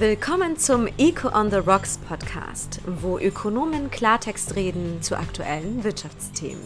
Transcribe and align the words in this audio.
Willkommen 0.00 0.56
zum 0.56 0.86
Eco 0.96 1.28
on 1.36 1.50
the 1.50 1.56
Rocks 1.56 1.98
Podcast, 1.98 2.80
wo 2.86 3.18
Ökonomen 3.18 3.90
Klartext 3.90 4.54
reden 4.54 5.02
zu 5.02 5.18
aktuellen 5.18 5.82
Wirtschaftsthemen. 5.82 6.62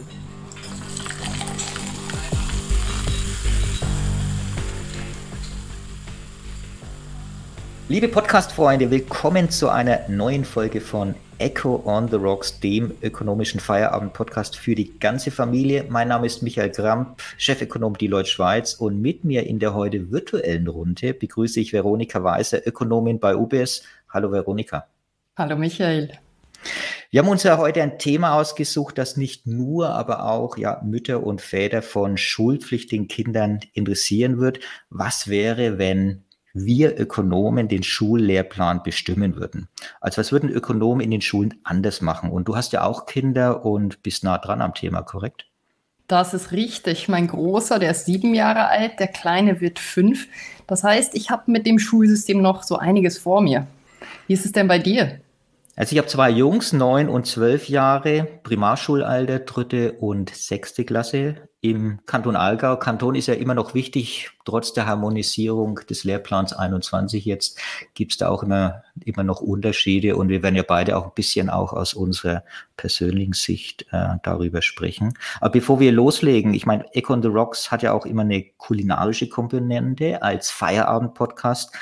Liebe 7.89 8.07
Podcast-Freunde, 8.07 8.89
willkommen 8.89 9.49
zu 9.49 9.67
einer 9.67 10.07
neuen 10.07 10.45
Folge 10.45 10.79
von 10.79 11.15
Echo 11.37 11.83
on 11.83 12.07
the 12.07 12.15
Rocks, 12.15 12.61
dem 12.61 12.93
ökonomischen 13.01 13.59
Feierabend-Podcast 13.59 14.55
für 14.55 14.73
die 14.73 14.97
ganze 14.99 15.31
Familie. 15.31 15.85
Mein 15.89 16.07
Name 16.07 16.25
ist 16.25 16.41
Michael 16.41 16.69
Gramp, 16.69 17.21
Chefökonom 17.37 17.97
Deloitte 17.97 18.29
Schweiz 18.29 18.75
und 18.75 19.01
mit 19.01 19.25
mir 19.25 19.45
in 19.45 19.59
der 19.59 19.73
heute 19.73 20.11
virtuellen 20.11 20.69
Runde 20.69 21.13
begrüße 21.13 21.59
ich 21.59 21.73
Veronika 21.73 22.23
Weiser, 22.23 22.65
Ökonomin 22.65 23.19
bei 23.19 23.35
UBS. 23.35 23.83
Hallo 24.09 24.31
Veronika. 24.31 24.87
Hallo 25.35 25.57
Michael. 25.57 26.17
Wir 27.11 27.21
haben 27.21 27.29
uns 27.29 27.43
ja 27.43 27.57
heute 27.57 27.83
ein 27.83 27.99
Thema 27.99 28.35
ausgesucht, 28.39 28.97
das 28.97 29.17
nicht 29.17 29.45
nur, 29.45 29.89
aber 29.89 30.23
auch 30.23 30.55
ja, 30.57 30.81
Mütter 30.85 31.21
und 31.21 31.41
Väter 31.41 31.81
von 31.81 32.17
schulpflichtigen 32.17 33.09
Kindern 33.09 33.59
interessieren 33.73 34.39
wird. 34.39 34.61
Was 34.89 35.27
wäre, 35.27 35.77
wenn 35.77 36.23
wir 36.53 36.99
Ökonomen 36.99 37.67
den 37.67 37.83
Schullehrplan 37.83 38.83
bestimmen 38.83 39.35
würden. 39.35 39.67
Also 39.99 40.19
was 40.19 40.31
würden 40.31 40.49
Ökonomen 40.49 41.01
in 41.01 41.11
den 41.11 41.21
Schulen 41.21 41.55
anders 41.63 42.01
machen? 42.01 42.29
Und 42.29 42.47
du 42.47 42.55
hast 42.55 42.73
ja 42.73 42.83
auch 42.83 43.05
Kinder 43.05 43.65
und 43.65 44.03
bist 44.03 44.23
nah 44.23 44.37
dran 44.37 44.61
am 44.61 44.73
Thema, 44.73 45.01
korrekt? 45.01 45.47
Das 46.07 46.33
ist 46.33 46.51
richtig. 46.51 47.09
Mein 47.09 47.27
Großer, 47.27 47.79
der 47.79 47.91
ist 47.91 48.05
sieben 48.05 48.35
Jahre 48.35 48.67
alt, 48.67 48.99
der 48.99 49.07
Kleine 49.07 49.61
wird 49.61 49.79
fünf. 49.79 50.27
Das 50.67 50.83
heißt, 50.83 51.15
ich 51.15 51.31
habe 51.31 51.51
mit 51.51 51.65
dem 51.65 51.79
Schulsystem 51.79 52.41
noch 52.41 52.63
so 52.63 52.77
einiges 52.77 53.17
vor 53.17 53.41
mir. 53.41 53.65
Wie 54.27 54.33
ist 54.33 54.45
es 54.45 54.51
denn 54.51 54.67
bei 54.67 54.79
dir? 54.79 55.21
Also 55.75 55.93
ich 55.93 55.97
habe 55.97 56.07
zwei 56.07 56.29
Jungs, 56.29 56.71
neun 56.71 57.09
und 57.09 57.25
zwölf 57.25 57.67
Jahre, 57.67 58.27
Primarschulalter, 58.43 59.39
dritte 59.39 59.93
und 59.93 60.29
sechste 60.29 60.85
Klasse 60.85 61.49
im 61.61 61.99
Kanton 62.05 62.35
Aargau. 62.35 62.77
Kanton 62.77 63.15
ist 63.15 63.25
ja 63.25 63.33
immer 63.33 63.55
noch 63.55 63.73
wichtig, 63.73 64.29
trotz 64.45 64.73
der 64.73 64.85
Harmonisierung 64.85 65.79
des 65.89 66.03
Lehrplans 66.03 66.53
21 66.53 67.25
jetzt 67.25 67.59
gibt 67.95 68.11
es 68.11 68.17
da 68.19 68.29
auch 68.29 68.43
immer, 68.43 68.83
immer 69.03 69.23
noch 69.23 69.41
Unterschiede 69.41 70.15
und 70.15 70.29
wir 70.29 70.43
werden 70.43 70.55
ja 70.55 70.63
beide 70.67 70.95
auch 70.95 71.05
ein 71.05 71.13
bisschen 71.15 71.49
auch 71.49 71.73
aus 71.73 71.95
unserer 71.95 72.43
persönlichen 72.77 73.33
Sicht 73.33 73.87
äh, 73.91 74.17
darüber 74.21 74.61
sprechen. 74.61 75.17
Aber 75.41 75.53
bevor 75.53 75.79
wir 75.79 75.91
loslegen, 75.91 76.53
ich 76.53 76.67
meine, 76.67 76.85
Econ 76.93 77.23
the 77.23 77.29
Rocks 77.29 77.71
hat 77.71 77.81
ja 77.81 77.93
auch 77.93 78.05
immer 78.05 78.21
eine 78.21 78.43
kulinarische 78.57 79.27
Komponente 79.27 80.21
als 80.21 80.51
Feierabend-Podcast 80.51 81.73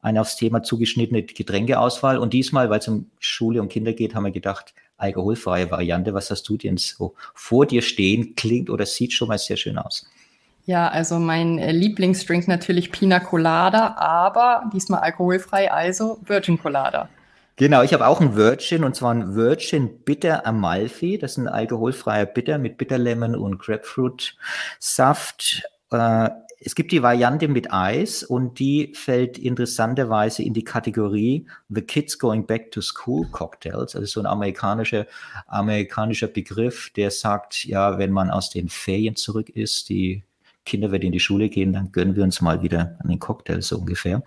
eine 0.00 0.20
aufs 0.20 0.36
Thema 0.36 0.62
zugeschnittene 0.62 1.22
Getränkeauswahl. 1.22 2.18
Und 2.18 2.32
diesmal, 2.32 2.70
weil 2.70 2.78
es 2.78 2.88
um 2.88 3.10
Schule 3.18 3.60
und 3.60 3.68
Kinder 3.68 3.92
geht, 3.92 4.14
haben 4.14 4.24
wir 4.24 4.30
gedacht, 4.30 4.74
alkoholfreie 4.96 5.70
Variante. 5.70 6.14
Was 6.14 6.30
hast 6.30 6.48
du 6.48 6.56
denn 6.56 6.76
so 6.76 7.14
vor 7.34 7.66
dir 7.66 7.82
stehen? 7.82 8.34
Klingt 8.34 8.70
oder 8.70 8.86
sieht 8.86 9.12
schon 9.12 9.28
mal 9.28 9.38
sehr 9.38 9.56
schön 9.56 9.78
aus. 9.78 10.06
Ja, 10.66 10.88
also 10.88 11.18
mein 11.18 11.58
äh, 11.58 11.72
Lieblingsdrink 11.72 12.46
natürlich 12.46 12.92
Pina 12.92 13.20
Colada, 13.20 13.96
aber 13.96 14.70
diesmal 14.74 15.00
alkoholfrei, 15.00 15.72
also 15.72 16.18
Virgin 16.26 16.60
Colada. 16.60 17.08
Genau, 17.56 17.82
ich 17.82 17.92
habe 17.92 18.06
auch 18.06 18.20
ein 18.20 18.36
Virgin 18.36 18.84
und 18.84 18.94
zwar 18.94 19.14
ein 19.14 19.34
Virgin 19.34 20.04
Bitter 20.04 20.46
Amalfi. 20.46 21.18
Das 21.18 21.32
ist 21.32 21.38
ein 21.38 21.48
alkoholfreier 21.48 22.26
Bitter 22.26 22.58
mit 22.58 22.76
Bitterlemon 22.76 23.34
und 23.34 23.58
Grapefruit 23.58 24.36
Saft. 24.78 25.62
Äh, 25.90 26.28
es 26.60 26.74
gibt 26.74 26.90
die 26.90 27.02
Variante 27.02 27.46
mit 27.46 27.72
Eis 27.72 28.22
und 28.22 28.58
die 28.58 28.92
fällt 28.94 29.38
interessanterweise 29.38 30.42
in 30.42 30.54
die 30.54 30.64
Kategorie 30.64 31.46
The 31.68 31.82
Kids 31.82 32.18
Going 32.18 32.46
Back 32.46 32.72
to 32.72 32.80
School 32.80 33.28
Cocktails, 33.30 33.94
also 33.94 34.06
so 34.06 34.20
ein 34.20 34.26
amerikanischer, 34.26 35.06
amerikanischer 35.46 36.26
Begriff, 36.26 36.90
der 36.96 37.10
sagt, 37.10 37.64
ja, 37.64 37.98
wenn 37.98 38.10
man 38.10 38.30
aus 38.30 38.50
den 38.50 38.68
Ferien 38.68 39.14
zurück 39.14 39.50
ist, 39.50 39.88
die 39.88 40.24
Kinder 40.64 40.90
werden 40.90 41.04
in 41.04 41.12
die 41.12 41.20
Schule 41.20 41.48
gehen, 41.48 41.72
dann 41.72 41.92
gönnen 41.92 42.16
wir 42.16 42.24
uns 42.24 42.40
mal 42.40 42.62
wieder 42.62 42.98
einen 43.02 43.18
Cocktail, 43.18 43.62
so 43.62 43.78
ungefähr. 43.78 44.22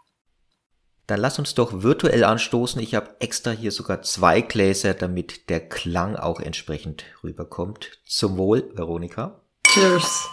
Dann 1.07 1.19
lass 1.19 1.37
uns 1.37 1.53
doch 1.53 1.83
virtuell 1.83 2.23
anstoßen. 2.23 2.81
Ich 2.81 2.95
habe 2.95 3.15
extra 3.19 3.51
hier 3.51 3.71
sogar 3.71 4.01
zwei 4.01 4.39
Gläser, 4.39 4.93
damit 4.93 5.49
der 5.49 5.59
Klang 5.59 6.15
auch 6.15 6.39
entsprechend 6.39 7.03
rüberkommt. 7.23 7.99
Zum 8.05 8.37
Wohl, 8.37 8.71
Veronika. 8.73 9.41
Cheers. 9.67 10.29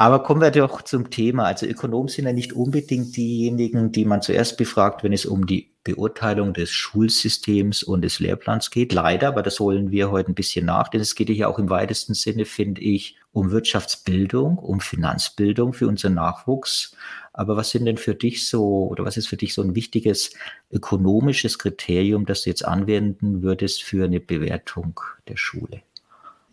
Aber 0.00 0.22
kommen 0.22 0.40
wir 0.40 0.50
doch 0.50 0.80
zum 0.80 1.10
Thema. 1.10 1.44
Also 1.44 1.66
Ökonomen 1.66 2.08
sind 2.08 2.24
ja 2.24 2.32
nicht 2.32 2.54
unbedingt 2.54 3.14
diejenigen, 3.18 3.92
die 3.92 4.06
man 4.06 4.22
zuerst 4.22 4.56
befragt, 4.56 5.04
wenn 5.04 5.12
es 5.12 5.26
um 5.26 5.46
die 5.46 5.74
Beurteilung 5.84 6.54
des 6.54 6.70
Schulsystems 6.70 7.82
und 7.82 8.00
des 8.00 8.18
Lehrplans 8.18 8.70
geht. 8.70 8.94
Leider, 8.94 9.28
aber 9.28 9.42
das 9.42 9.60
holen 9.60 9.90
wir 9.90 10.10
heute 10.10 10.32
ein 10.32 10.34
bisschen 10.34 10.64
nach, 10.64 10.88
denn 10.88 11.02
es 11.02 11.14
geht 11.14 11.28
ja 11.28 11.48
auch 11.48 11.58
im 11.58 11.68
weitesten 11.68 12.14
Sinne, 12.14 12.46
finde 12.46 12.80
ich, 12.80 13.18
um 13.32 13.50
Wirtschaftsbildung, 13.50 14.56
um 14.56 14.80
Finanzbildung 14.80 15.74
für 15.74 15.86
unseren 15.86 16.14
Nachwuchs. 16.14 16.96
Aber 17.34 17.58
was 17.58 17.68
sind 17.68 17.84
denn 17.84 17.98
für 17.98 18.14
dich 18.14 18.48
so, 18.48 18.86
oder 18.86 19.04
was 19.04 19.18
ist 19.18 19.26
für 19.26 19.36
dich 19.36 19.52
so 19.52 19.60
ein 19.60 19.74
wichtiges 19.74 20.30
ökonomisches 20.70 21.58
Kriterium, 21.58 22.24
das 22.24 22.44
du 22.44 22.48
jetzt 22.48 22.64
anwenden 22.64 23.42
würdest 23.42 23.82
für 23.82 24.06
eine 24.06 24.20
Bewertung 24.20 24.98
der 25.28 25.36
Schule? 25.36 25.82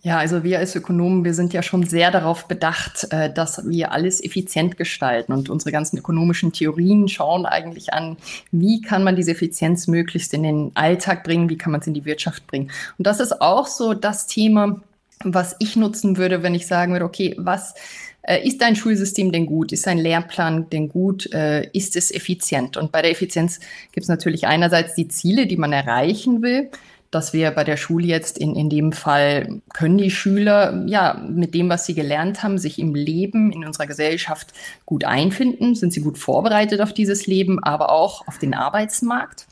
Ja, 0.07 0.19
also 0.19 0.41
wir 0.45 0.59
als 0.59 0.73
Ökonomen, 0.73 1.25
wir 1.25 1.33
sind 1.33 1.51
ja 1.51 1.61
schon 1.61 1.85
sehr 1.85 2.11
darauf 2.11 2.47
bedacht, 2.47 3.07
äh, 3.11 3.29
dass 3.29 3.67
wir 3.67 3.91
alles 3.91 4.23
effizient 4.23 4.77
gestalten 4.77 5.33
und 5.33 5.49
unsere 5.49 5.73
ganzen 5.73 5.97
ökonomischen 5.97 6.53
Theorien 6.53 7.09
schauen 7.09 7.45
eigentlich 7.45 7.91
an, 7.91 8.15
wie 8.49 8.79
kann 8.79 9.03
man 9.03 9.17
diese 9.17 9.31
Effizienz 9.31 9.87
möglichst 9.87 10.33
in 10.33 10.43
den 10.43 10.71
Alltag 10.75 11.25
bringen, 11.25 11.49
wie 11.49 11.57
kann 11.57 11.73
man 11.73 11.81
es 11.81 11.87
in 11.87 11.93
die 11.93 12.05
Wirtschaft 12.05 12.47
bringen. 12.47 12.71
Und 12.97 13.05
das 13.05 13.19
ist 13.19 13.41
auch 13.41 13.67
so 13.67 13.93
das 13.93 14.27
Thema, 14.27 14.79
was 15.25 15.57
ich 15.59 15.75
nutzen 15.75 16.15
würde, 16.15 16.41
wenn 16.41 16.55
ich 16.55 16.67
sagen 16.67 16.93
würde, 16.93 17.03
okay, 17.03 17.35
was 17.37 17.75
äh, 18.21 18.47
ist 18.47 18.61
dein 18.61 18.77
Schulsystem 18.77 19.33
denn 19.33 19.45
gut? 19.45 19.73
Ist 19.73 19.87
dein 19.87 19.97
Lehrplan 19.97 20.69
denn 20.69 20.87
gut? 20.87 21.29
Äh, 21.33 21.69
ist 21.73 21.97
es 21.97 22.11
effizient? 22.11 22.77
Und 22.77 22.93
bei 22.93 23.01
der 23.01 23.11
Effizienz 23.11 23.59
gibt 23.91 24.05
es 24.05 24.09
natürlich 24.09 24.47
einerseits 24.47 24.95
die 24.95 25.09
Ziele, 25.09 25.47
die 25.47 25.57
man 25.57 25.73
erreichen 25.73 26.41
will 26.41 26.69
dass 27.11 27.33
wir 27.33 27.51
bei 27.51 27.63
der 27.63 27.77
Schule 27.77 28.05
jetzt 28.05 28.37
in, 28.37 28.55
in 28.55 28.69
dem 28.69 28.91
Fall 28.91 29.61
können 29.73 29.97
die 29.97 30.11
Schüler 30.11 30.83
ja 30.87 31.21
mit 31.27 31.53
dem, 31.53 31.69
was 31.69 31.85
sie 31.85 31.93
gelernt 31.93 32.43
haben, 32.43 32.57
sich 32.57 32.79
im 32.79 32.95
Leben, 32.95 33.51
in 33.51 33.65
unserer 33.65 33.87
Gesellschaft 33.87 34.53
gut 34.85 35.03
einfinden, 35.03 35.75
sind 35.75 35.93
sie 35.93 36.01
gut 36.01 36.17
vorbereitet 36.17 36.81
auf 36.81 36.93
dieses 36.93 37.27
Leben, 37.27 37.63
aber 37.63 37.91
auch 37.91 38.27
auf 38.27 38.37
den 38.37 38.53
Arbeitsmarkt. 38.53 39.47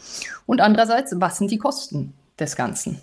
Und 0.46 0.62
andererseits, 0.62 1.14
was 1.20 1.38
sind 1.38 1.52
die 1.52 1.58
Kosten 1.58 2.14
des 2.40 2.56
Ganzen? 2.56 3.00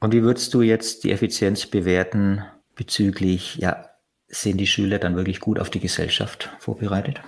Und 0.00 0.12
wie 0.12 0.22
würdest 0.22 0.52
du 0.54 0.62
jetzt 0.62 1.04
die 1.04 1.12
Effizienz 1.12 1.66
bewerten 1.66 2.42
bezüglich, 2.74 3.56
ja, 3.56 3.86
sind 4.28 4.58
die 4.58 4.66
Schüler 4.66 4.98
dann 4.98 5.16
wirklich 5.16 5.40
gut 5.40 5.58
auf 5.58 5.70
die 5.70 5.80
Gesellschaft 5.80 6.50
vorbereitet? 6.58 7.20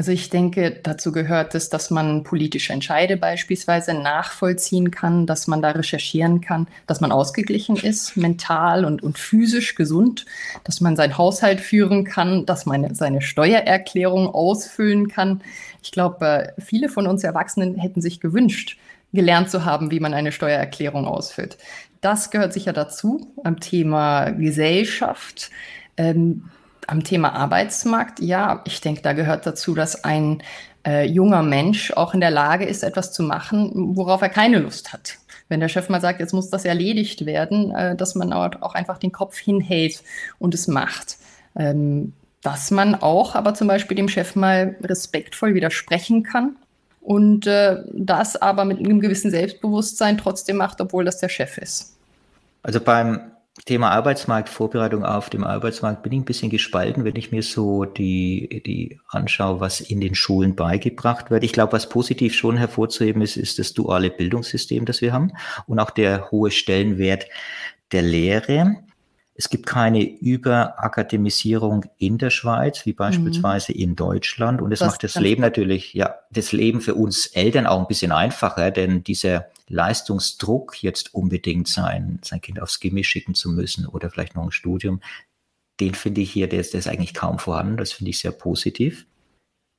Also 0.00 0.12
ich 0.12 0.30
denke, 0.30 0.80
dazu 0.82 1.12
gehört 1.12 1.54
es, 1.54 1.68
dass 1.68 1.90
man 1.90 2.22
politische 2.22 2.72
Entscheide 2.72 3.18
beispielsweise 3.18 3.92
nachvollziehen 3.92 4.90
kann, 4.90 5.26
dass 5.26 5.46
man 5.46 5.60
da 5.60 5.72
recherchieren 5.72 6.40
kann, 6.40 6.68
dass 6.86 7.02
man 7.02 7.12
ausgeglichen 7.12 7.76
ist, 7.76 8.16
mental 8.16 8.86
und, 8.86 9.02
und 9.02 9.18
physisch 9.18 9.74
gesund, 9.74 10.24
dass 10.64 10.80
man 10.80 10.96
seinen 10.96 11.18
Haushalt 11.18 11.60
führen 11.60 12.04
kann, 12.04 12.46
dass 12.46 12.64
man 12.64 12.94
seine 12.94 13.20
Steuererklärung 13.20 14.28
ausfüllen 14.28 15.08
kann. 15.08 15.42
Ich 15.82 15.92
glaube, 15.92 16.54
viele 16.56 16.88
von 16.88 17.06
uns 17.06 17.22
Erwachsenen 17.22 17.74
hätten 17.74 18.00
sich 18.00 18.20
gewünscht, 18.20 18.78
gelernt 19.12 19.50
zu 19.50 19.66
haben, 19.66 19.90
wie 19.90 20.00
man 20.00 20.14
eine 20.14 20.32
Steuererklärung 20.32 21.06
ausfüllt. 21.06 21.58
Das 22.00 22.30
gehört 22.30 22.54
sicher 22.54 22.72
dazu 22.72 23.34
am 23.44 23.60
Thema 23.60 24.30
Gesellschaft. 24.30 25.50
Ähm, 25.98 26.44
am 26.88 27.04
Thema 27.04 27.32
Arbeitsmarkt, 27.32 28.20
ja, 28.20 28.62
ich 28.66 28.80
denke, 28.80 29.02
da 29.02 29.12
gehört 29.12 29.46
dazu, 29.46 29.74
dass 29.74 30.04
ein 30.04 30.42
äh, 30.86 31.06
junger 31.06 31.42
Mensch 31.42 31.92
auch 31.92 32.14
in 32.14 32.20
der 32.20 32.30
Lage 32.30 32.64
ist, 32.64 32.82
etwas 32.82 33.12
zu 33.12 33.22
machen, 33.22 33.96
worauf 33.96 34.22
er 34.22 34.28
keine 34.28 34.58
Lust 34.58 34.92
hat. 34.92 35.18
Wenn 35.48 35.60
der 35.60 35.68
Chef 35.68 35.88
mal 35.88 36.00
sagt, 36.00 36.20
jetzt 36.20 36.32
muss 36.32 36.50
das 36.50 36.64
erledigt 36.64 37.26
werden, 37.26 37.72
äh, 37.72 37.96
dass 37.96 38.14
man 38.14 38.32
auch 38.32 38.74
einfach 38.74 38.98
den 38.98 39.12
Kopf 39.12 39.38
hinhält 39.38 40.02
und 40.38 40.54
es 40.54 40.68
macht. 40.68 41.16
Ähm, 41.56 42.12
dass 42.42 42.70
man 42.70 42.94
auch 42.94 43.34
aber 43.34 43.54
zum 43.54 43.68
Beispiel 43.68 43.96
dem 43.96 44.08
Chef 44.08 44.34
mal 44.34 44.76
respektvoll 44.82 45.54
widersprechen 45.54 46.22
kann 46.22 46.56
und 47.00 47.46
äh, 47.46 47.82
das 47.92 48.40
aber 48.40 48.64
mit 48.64 48.78
einem 48.78 49.00
gewissen 49.00 49.30
Selbstbewusstsein 49.30 50.16
trotzdem 50.16 50.56
macht, 50.56 50.80
obwohl 50.80 51.04
das 51.04 51.18
der 51.18 51.28
Chef 51.28 51.58
ist. 51.58 51.96
Also 52.62 52.80
beim 52.80 53.20
Thema 53.64 53.90
Arbeitsmarkt, 53.90 54.48
Vorbereitung 54.48 55.04
auf 55.04 55.30
dem 55.30 55.44
Arbeitsmarkt 55.44 56.02
bin 56.02 56.12
ich 56.12 56.20
ein 56.20 56.24
bisschen 56.24 56.50
gespalten, 56.50 57.04
wenn 57.04 57.16
ich 57.16 57.30
mir 57.30 57.42
so 57.42 57.84
die, 57.84 58.62
die 58.64 59.00
anschaue, 59.08 59.60
was 59.60 59.80
in 59.80 60.00
den 60.00 60.14
Schulen 60.14 60.56
beigebracht 60.56 61.30
wird. 61.30 61.44
Ich 61.44 61.52
glaube, 61.52 61.72
was 61.72 61.88
positiv 61.88 62.34
schon 62.34 62.56
hervorzuheben 62.56 63.22
ist, 63.22 63.36
ist 63.36 63.58
das 63.58 63.72
duale 63.72 64.10
Bildungssystem, 64.10 64.84
das 64.84 65.00
wir 65.00 65.12
haben 65.12 65.32
und 65.66 65.78
auch 65.78 65.90
der 65.90 66.30
hohe 66.30 66.50
Stellenwert 66.50 67.26
der 67.92 68.02
Lehre. 68.02 68.76
Es 69.40 69.48
gibt 69.48 69.64
keine 69.64 70.02
Überakademisierung 70.02 71.86
in 71.96 72.18
der 72.18 72.28
Schweiz, 72.28 72.84
wie 72.84 72.92
beispielsweise 72.92 73.72
mhm. 73.72 73.78
in 73.78 73.96
Deutschland. 73.96 74.60
Und 74.60 74.70
es 74.70 74.80
macht 74.80 75.02
das 75.02 75.14
Leben 75.14 75.40
natürlich, 75.40 75.94
ja, 75.94 76.16
das 76.30 76.52
Leben 76.52 76.82
für 76.82 76.94
uns 76.94 77.24
Eltern 77.24 77.66
auch 77.66 77.80
ein 77.80 77.86
bisschen 77.86 78.12
einfacher, 78.12 78.70
denn 78.70 79.02
dieser 79.02 79.46
Leistungsdruck, 79.66 80.82
jetzt 80.82 81.14
unbedingt 81.14 81.68
sein, 81.68 82.18
sein 82.22 82.42
Kind 82.42 82.60
aufs 82.60 82.80
Gimmi 82.80 83.02
schicken 83.02 83.34
zu 83.34 83.48
müssen 83.48 83.86
oder 83.86 84.10
vielleicht 84.10 84.36
noch 84.36 84.44
ein 84.44 84.52
Studium, 84.52 85.00
den 85.80 85.94
finde 85.94 86.20
ich 86.20 86.30
hier, 86.30 86.46
der 86.46 86.60
ist, 86.60 86.74
der 86.74 86.80
ist 86.80 86.88
eigentlich 86.88 87.14
kaum 87.14 87.38
vorhanden. 87.38 87.78
Das 87.78 87.92
finde 87.92 88.10
ich 88.10 88.18
sehr 88.18 88.32
positiv. 88.32 89.06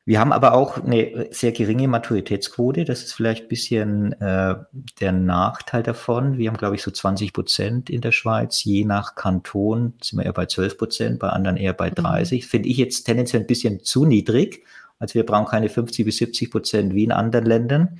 Wir 0.04 0.20
haben 0.20 0.34
aber 0.34 0.54
auch 0.54 0.84
eine 0.84 1.28
sehr 1.30 1.52
geringe 1.52 1.88
Maturitätsquote. 1.88 2.86
Das 2.86 3.04
ist 3.04 3.14
vielleicht 3.14 3.44
ein 3.44 3.48
bisschen 3.50 4.14
äh, 4.20 4.56
der 5.00 5.12
Nachteil 5.12 5.84
davon. 5.84 6.40
Wir 6.40 6.50
haben, 6.50 6.58
glaube 6.58 6.76
ich, 6.76 6.82
so 6.82 6.90
20 6.90 7.34
Prozent 7.34 7.90
in 7.90 8.02
der 8.02 8.12
Schweiz. 8.12 8.64
Je 8.64 8.84
nach 8.84 9.14
Kanton 9.14 9.94
sind 10.02 10.18
wir 10.18 10.26
eher 10.26 10.34
bei 10.34 10.48
12 10.48 10.78
Prozent, 10.78 11.20
bei 11.20 11.30
anderen 11.30 11.56
eher 11.56 11.74
bei 11.74 11.92
30. 11.92 12.44
Mhm. 12.44 12.48
Finde 12.48 12.70
ich 12.70 12.78
jetzt 12.78 13.04
tendenziell 13.04 13.44
ein 13.44 13.48
bisschen 13.48 13.84
zu 13.84 14.06
niedrig. 14.06 14.66
Also 14.98 15.16
wir 15.16 15.26
brauchen 15.26 15.46
keine 15.46 15.70
50 15.70 16.04
bis 16.06 16.18
70 16.18 16.50
Prozent 16.50 16.96
wie 16.96 17.04
in 17.04 17.12
anderen 17.12 17.46
Ländern. 17.46 18.00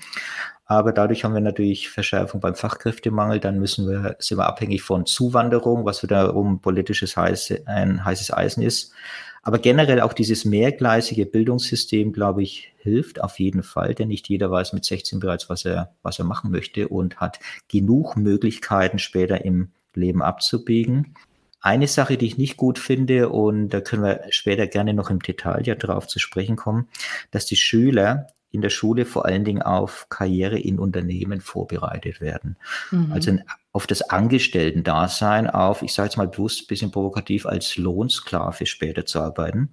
Aber 0.66 0.94
dadurch 0.94 1.24
haben 1.24 1.34
wir 1.34 1.42
natürlich 1.42 1.90
Verschärfung 1.90 2.40
beim 2.40 2.56
Fachkräftemangel. 2.56 3.40
Dann 3.40 3.60
müssen 3.60 3.88
wir, 3.88 4.16
sind 4.20 4.38
wir 4.40 4.48
abhängig 4.48 4.82
von 4.82 5.06
Zuwanderung, 5.06 5.86
was 5.86 6.02
wiederum 6.02 6.62
politisches 6.62 7.16
heiße, 7.16 7.64
ein 7.68 8.04
heißes 8.04 8.34
Eisen 8.34 8.64
ist. 8.64 8.94
Aber 9.44 9.58
generell 9.58 10.02
auch 10.02 10.14
dieses 10.14 10.46
mehrgleisige 10.46 11.26
Bildungssystem, 11.26 12.14
glaube 12.14 12.44
ich, 12.44 12.74
hilft 12.78 13.22
auf 13.22 13.40
jeden 13.40 13.64
Fall, 13.64 13.96
denn 13.96 14.10
nicht 14.10 14.30
jeder 14.30 14.52
weiß 14.52 14.74
mit 14.74 14.86
16 14.86 15.20
bereits, 15.20 15.50
was 15.50 15.66
er, 15.66 15.94
was 16.04 16.20
er 16.20 16.26
machen 16.26 16.52
möchte 16.52 16.88
und 16.88 17.18
hat 17.18 17.40
genug 17.68 18.16
Möglichkeiten 18.16 19.00
später 19.00 19.44
im 19.44 19.72
Leben 19.96 20.22
abzubiegen. 20.22 21.16
Eine 21.60 21.88
Sache, 21.88 22.18
die 22.18 22.26
ich 22.26 22.38
nicht 22.38 22.58
gut 22.58 22.80
finde, 22.80 23.30
und 23.30 23.70
da 23.70 23.82
können 23.82 24.04
wir 24.04 24.22
später 24.30 24.68
gerne 24.68 24.94
noch 24.94 25.10
im 25.10 25.20
Detail 25.20 25.62
ja 25.64 25.76
drauf 25.76 26.08
zu 26.08 26.20
sprechen 26.20 26.56
kommen, 26.56 26.88
dass 27.30 27.46
die 27.46 27.56
Schüler 27.56 28.28
in 28.52 28.62
der 28.62 28.70
Schule 28.70 29.06
vor 29.06 29.26
allen 29.26 29.46
Dingen 29.46 29.62
auf 29.62 30.08
Karriere 30.10 30.60
in 30.60 30.78
Unternehmen 30.80 31.40
vorbereitet 31.40 32.20
werden. 32.20 32.58
Mhm. 32.92 33.12
Also 33.14 33.38
auf 33.74 33.88
das 33.88 34.02
Angestellten-Dasein, 34.02 35.50
auf, 35.50 35.82
ich 35.82 35.94
sage 35.94 36.08
jetzt 36.08 36.18
mal 36.18 36.28
bewusst 36.28 36.64
ein 36.64 36.68
bisschen 36.68 36.92
provokativ, 36.92 37.46
als 37.46 37.78
Lohnsklave 37.78 38.66
später 38.66 39.06
zu 39.06 39.22
arbeiten. 39.22 39.70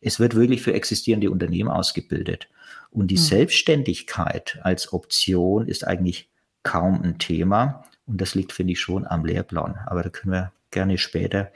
Es 0.00 0.18
wird 0.18 0.34
wirklich 0.34 0.62
für 0.62 0.74
existierende 0.74 1.30
Unternehmen 1.30 1.70
ausgebildet. 1.70 2.48
Und 2.90 3.08
die 3.08 3.16
mhm. 3.16 3.20
Selbstständigkeit 3.20 4.58
als 4.62 4.92
Option 4.92 5.66
ist 5.66 5.86
eigentlich 5.86 6.30
kaum 6.62 7.02
ein 7.02 7.18
Thema. 7.18 7.84
Und 8.06 8.20
das 8.20 8.34
liegt, 8.34 8.52
finde 8.52 8.72
ich, 8.72 8.80
schon 8.80 9.06
am 9.06 9.24
Lehrplan. 9.24 9.78
Aber 9.86 10.02
da 10.02 10.08
können 10.08 10.32
wir 10.32 10.52
gerne 10.70 10.98
später 10.98 11.52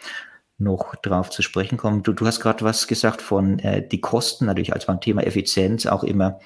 noch 0.58 0.94
drauf 0.96 1.30
zu 1.30 1.42
sprechen 1.42 1.78
kommen. 1.78 2.02
Du, 2.02 2.12
du 2.12 2.26
hast 2.26 2.40
gerade 2.40 2.64
was 2.64 2.86
gesagt 2.86 3.22
von 3.22 3.58
äh, 3.58 3.86
die 3.86 4.00
Kosten, 4.00 4.46
natürlich 4.46 4.72
als 4.72 4.86
beim 4.86 5.00
Thema 5.00 5.26
Effizienz 5.26 5.86
auch 5.86 6.04
immer 6.04 6.38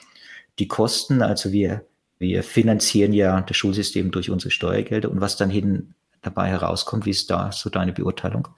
die 0.58 0.68
Kosten. 0.68 1.22
Also 1.22 1.52
wir, 1.52 1.84
wir 2.18 2.42
finanzieren 2.42 3.12
ja 3.12 3.40
das 3.40 3.56
Schulsystem 3.56 4.10
durch 4.10 4.30
unsere 4.30 4.50
Steuergelder 4.50 5.10
und 5.10 5.20
was 5.20 5.36
dann 5.36 5.50
hin 5.50 5.94
dabei 6.22 6.48
herauskommt, 6.48 7.06
wie 7.06 7.10
ist 7.10 7.30
da 7.30 7.52
so 7.52 7.70
deine 7.70 7.92
Beurteilung? 7.92 8.48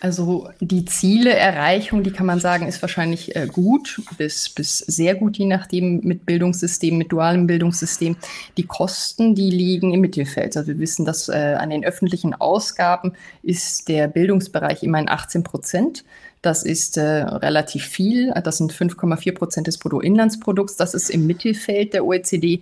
Also 0.00 0.50
die 0.60 0.84
Zieleerreichung, 0.84 2.02
die 2.02 2.10
kann 2.10 2.26
man 2.26 2.40
sagen, 2.40 2.66
ist 2.66 2.82
wahrscheinlich 2.82 3.34
äh, 3.36 3.46
gut 3.50 4.02
bis, 4.18 4.50
bis 4.50 4.78
sehr 4.78 5.14
gut, 5.14 5.38
je 5.38 5.46
nachdem 5.46 6.00
mit 6.00 6.26
Bildungssystem, 6.26 6.98
mit 6.98 7.10
dualem 7.10 7.46
Bildungssystem. 7.46 8.16
Die 8.58 8.64
Kosten, 8.66 9.34
die 9.34 9.50
liegen 9.50 9.94
im 9.94 10.00
Mittelfeld. 10.00 10.56
Also 10.56 10.68
wir 10.68 10.78
wissen, 10.78 11.06
dass 11.06 11.28
äh, 11.28 11.56
an 11.58 11.70
den 11.70 11.84
öffentlichen 11.84 12.34
Ausgaben 12.34 13.14
ist 13.42 13.88
der 13.88 14.08
Bildungsbereich 14.08 14.82
immerhin 14.82 15.08
18 15.08 15.42
Prozent. 15.42 16.04
Das 16.44 16.62
ist 16.62 16.98
äh, 16.98 17.22
relativ 17.22 17.86
viel. 17.86 18.30
Das 18.44 18.58
sind 18.58 18.70
5,4 18.70 19.32
Prozent 19.32 19.66
des 19.66 19.78
Bruttoinlandsprodukts. 19.78 20.76
Das 20.76 20.92
ist 20.92 21.08
im 21.08 21.26
Mittelfeld 21.26 21.94
der 21.94 22.04
OECD. 22.04 22.60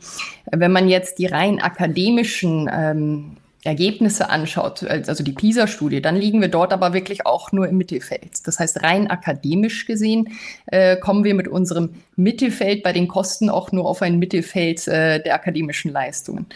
Wenn 0.53 0.71
man 0.71 0.89
jetzt 0.89 1.19
die 1.19 1.27
rein 1.27 1.61
akademischen 1.61 2.71
ähm, 2.73 3.37
Ergebnisse 3.65 4.31
anschaut, 4.31 4.85
also 4.85 5.25
die 5.25 5.33
PISA-Studie, 5.33 6.01
dann 6.01 6.15
liegen 6.15 6.41
wir 6.41 6.49
dort 6.49 6.73
aber 6.73 6.93
wirklich 6.93 7.27
auch 7.27 7.51
nur 7.51 7.69
im 7.69 7.77
Mittelfeld. 7.77 8.47
Das 8.47 8.61
heißt, 8.61 8.85
rein 8.85 9.11
akademisch 9.11 9.87
gesehen 9.87 10.29
äh, 10.67 10.97
kommen 10.97 11.25
wir 11.25 11.35
mit 11.35 11.49
unserem 11.49 11.91
Mittelfeld 12.17 12.83
bei 12.83 12.93
den 12.93 13.09
Kosten 13.09 13.49
auch 13.49 13.73
nur 13.73 13.87
auf 13.87 14.03
ein 14.03 14.19
Mittelfeld 14.19 14.87
äh, 14.89 15.23
der 15.23 15.35
akademischen 15.35 15.91
Leistungen. 15.91 16.47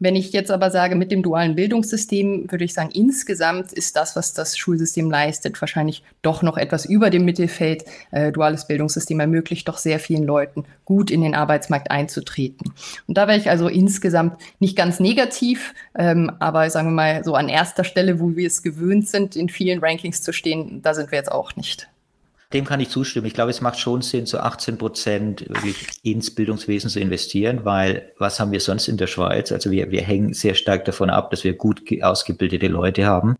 Wenn 0.00 0.16
ich 0.16 0.32
jetzt 0.32 0.50
aber 0.50 0.70
sage, 0.70 0.96
mit 0.96 1.12
dem 1.12 1.22
dualen 1.22 1.54
Bildungssystem, 1.54 2.50
würde 2.50 2.64
ich 2.64 2.74
sagen, 2.74 2.90
insgesamt 2.92 3.72
ist 3.72 3.96
das, 3.96 4.16
was 4.16 4.34
das 4.34 4.58
Schulsystem 4.58 5.10
leistet, 5.10 5.58
wahrscheinlich 5.60 6.02
doch 6.20 6.42
noch 6.42 6.58
etwas 6.58 6.84
über 6.84 7.10
dem 7.10 7.24
Mittelfeld. 7.24 7.84
Äh, 8.10 8.32
duales 8.32 8.66
Bildungssystem 8.66 9.20
ermöglicht 9.20 9.68
doch 9.68 9.78
sehr 9.78 10.00
vielen 10.00 10.24
Leuten, 10.24 10.64
gut 10.84 11.10
in 11.10 11.22
den 11.22 11.34
Arbeitsmarkt 11.34 11.90
einzutreten. 11.90 12.72
Und 13.06 13.16
da 13.16 13.28
wäre 13.28 13.38
ich 13.38 13.48
also 13.48 13.68
insgesamt 13.68 14.36
nicht 14.58 14.76
ganz 14.76 14.98
negativ, 14.98 15.74
ähm, 15.96 16.30
aber 16.40 16.68
sagen 16.70 16.88
wir 16.88 16.92
mal 16.92 17.24
so 17.24 17.34
an 17.34 17.48
erster 17.48 17.84
Stelle, 17.84 18.20
wo 18.20 18.34
wir 18.34 18.48
es 18.48 18.62
gewöhnt 18.62 19.08
sind, 19.08 19.36
in 19.36 19.48
vielen 19.48 19.78
Rankings 19.78 20.22
zu 20.22 20.32
stehen, 20.32 20.82
da 20.82 20.92
sind 20.92 21.12
wir 21.12 21.18
jetzt 21.18 21.32
auch 21.32 21.54
nicht. 21.54 21.88
Dem 22.54 22.64
kann 22.64 22.78
ich 22.78 22.88
zustimmen. 22.88 23.26
Ich 23.26 23.34
glaube, 23.34 23.50
es 23.50 23.60
macht 23.60 23.80
schon 23.80 24.00
Sinn, 24.00 24.26
so 24.26 24.38
18 24.38 24.78
Prozent 24.78 25.40
wirklich 25.48 25.88
ins 26.04 26.32
Bildungswesen 26.32 26.88
zu 26.88 27.00
investieren, 27.00 27.64
weil 27.64 28.12
was 28.16 28.38
haben 28.38 28.52
wir 28.52 28.60
sonst 28.60 28.86
in 28.86 28.96
der 28.96 29.08
Schweiz? 29.08 29.50
Also 29.50 29.72
wir, 29.72 29.90
wir 29.90 30.02
hängen 30.02 30.34
sehr 30.34 30.54
stark 30.54 30.84
davon 30.84 31.10
ab, 31.10 31.32
dass 31.32 31.42
wir 31.42 31.54
gut 31.54 31.82
ausgebildete 32.00 32.68
Leute 32.68 33.06
haben. 33.06 33.36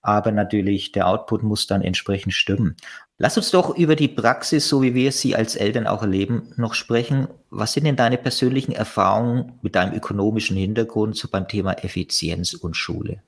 Aber 0.00 0.32
natürlich, 0.32 0.90
der 0.90 1.06
Output 1.06 1.44
muss 1.44 1.68
dann 1.68 1.82
entsprechend 1.82 2.34
stimmen. 2.34 2.76
Lass 3.16 3.36
uns 3.36 3.52
doch 3.52 3.76
über 3.76 3.94
die 3.94 4.08
Praxis, 4.08 4.68
so 4.68 4.82
wie 4.82 4.96
wir 4.96 5.12
sie 5.12 5.36
als 5.36 5.54
Eltern 5.54 5.86
auch 5.86 6.02
erleben, 6.02 6.52
noch 6.56 6.74
sprechen. 6.74 7.28
Was 7.50 7.74
sind 7.74 7.84
denn 7.84 7.94
deine 7.94 8.18
persönlichen 8.18 8.72
Erfahrungen 8.72 9.52
mit 9.62 9.76
deinem 9.76 9.94
ökonomischen 9.94 10.56
Hintergrund 10.56 11.16
so 11.16 11.28
beim 11.28 11.46
Thema 11.46 11.74
Effizienz 11.74 12.54
und 12.54 12.76
Schule? 12.76 13.22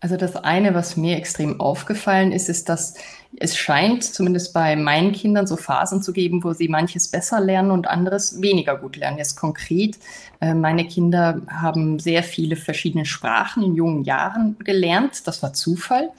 Also 0.00 0.18
das 0.18 0.36
eine, 0.36 0.74
was 0.74 0.96
mir 0.96 1.16
extrem 1.16 1.58
aufgefallen 1.58 2.30
ist, 2.30 2.50
ist, 2.50 2.68
dass 2.68 2.94
es 3.38 3.56
scheint, 3.56 4.04
zumindest 4.04 4.52
bei 4.52 4.76
meinen 4.76 5.12
Kindern, 5.12 5.46
so 5.46 5.56
Phasen 5.56 6.02
zu 6.02 6.12
geben, 6.12 6.44
wo 6.44 6.52
sie 6.52 6.68
manches 6.68 7.08
besser 7.08 7.40
lernen 7.40 7.70
und 7.70 7.88
anderes 7.88 8.42
weniger 8.42 8.76
gut 8.76 8.96
lernen. 8.96 9.16
Jetzt 9.16 9.36
konkret, 9.36 9.98
äh, 10.40 10.52
meine 10.52 10.86
Kinder 10.86 11.40
haben 11.48 11.98
sehr 11.98 12.22
viele 12.22 12.56
verschiedene 12.56 13.06
Sprachen 13.06 13.62
in 13.62 13.74
jungen 13.74 14.04
Jahren 14.04 14.56
gelernt. 14.58 15.26
Das 15.26 15.42
war 15.42 15.54
Zufall. 15.54 16.10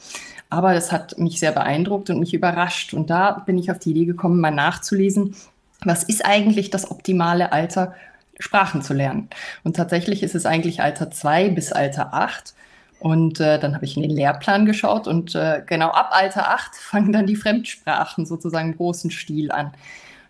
Aber 0.50 0.74
das 0.74 0.92
hat 0.92 1.18
mich 1.20 1.40
sehr 1.40 1.52
beeindruckt 1.52 2.10
und 2.10 2.20
mich 2.20 2.34
überrascht. 2.34 2.94
Und 2.94 3.10
da 3.10 3.32
bin 3.46 3.58
ich 3.58 3.70
auf 3.70 3.80
die 3.80 3.92
Idee 3.92 4.06
gekommen, 4.06 4.40
mal 4.40 4.52
nachzulesen, 4.52 5.36
was 5.84 6.04
ist 6.04 6.26
eigentlich 6.26 6.72
das 6.72 6.90
optimale 6.90 7.52
Alter, 7.52 7.94
Sprachen 8.40 8.82
zu 8.82 8.94
lernen. 8.94 9.30
Und 9.64 9.76
tatsächlich 9.76 10.24
ist 10.24 10.36
es 10.36 10.46
eigentlich 10.46 10.82
Alter 10.82 11.10
2 11.10 11.50
bis 11.50 11.72
Alter 11.72 12.14
8. 12.14 12.54
Und 13.00 13.40
äh, 13.40 13.60
dann 13.60 13.76
habe 13.76 13.86
ich 13.86 13.96
in 13.96 14.04
den 14.04 14.12
Lehrplan 14.12 14.66
geschaut 14.66 15.08
und 15.08 15.36
äh, 15.36 15.62
genau 15.66 15.90
ab 15.90 16.10
Alter 16.12 16.50
8 16.50 16.76
fangen 16.82 17.12
dann 17.12 17.28
die 17.28 17.36
Fremdsprachen 17.36 18.26
sozusagen 18.26 18.72
im 18.72 18.78
großen 18.78 19.12
Stil 19.12 19.52
an. 19.52 19.72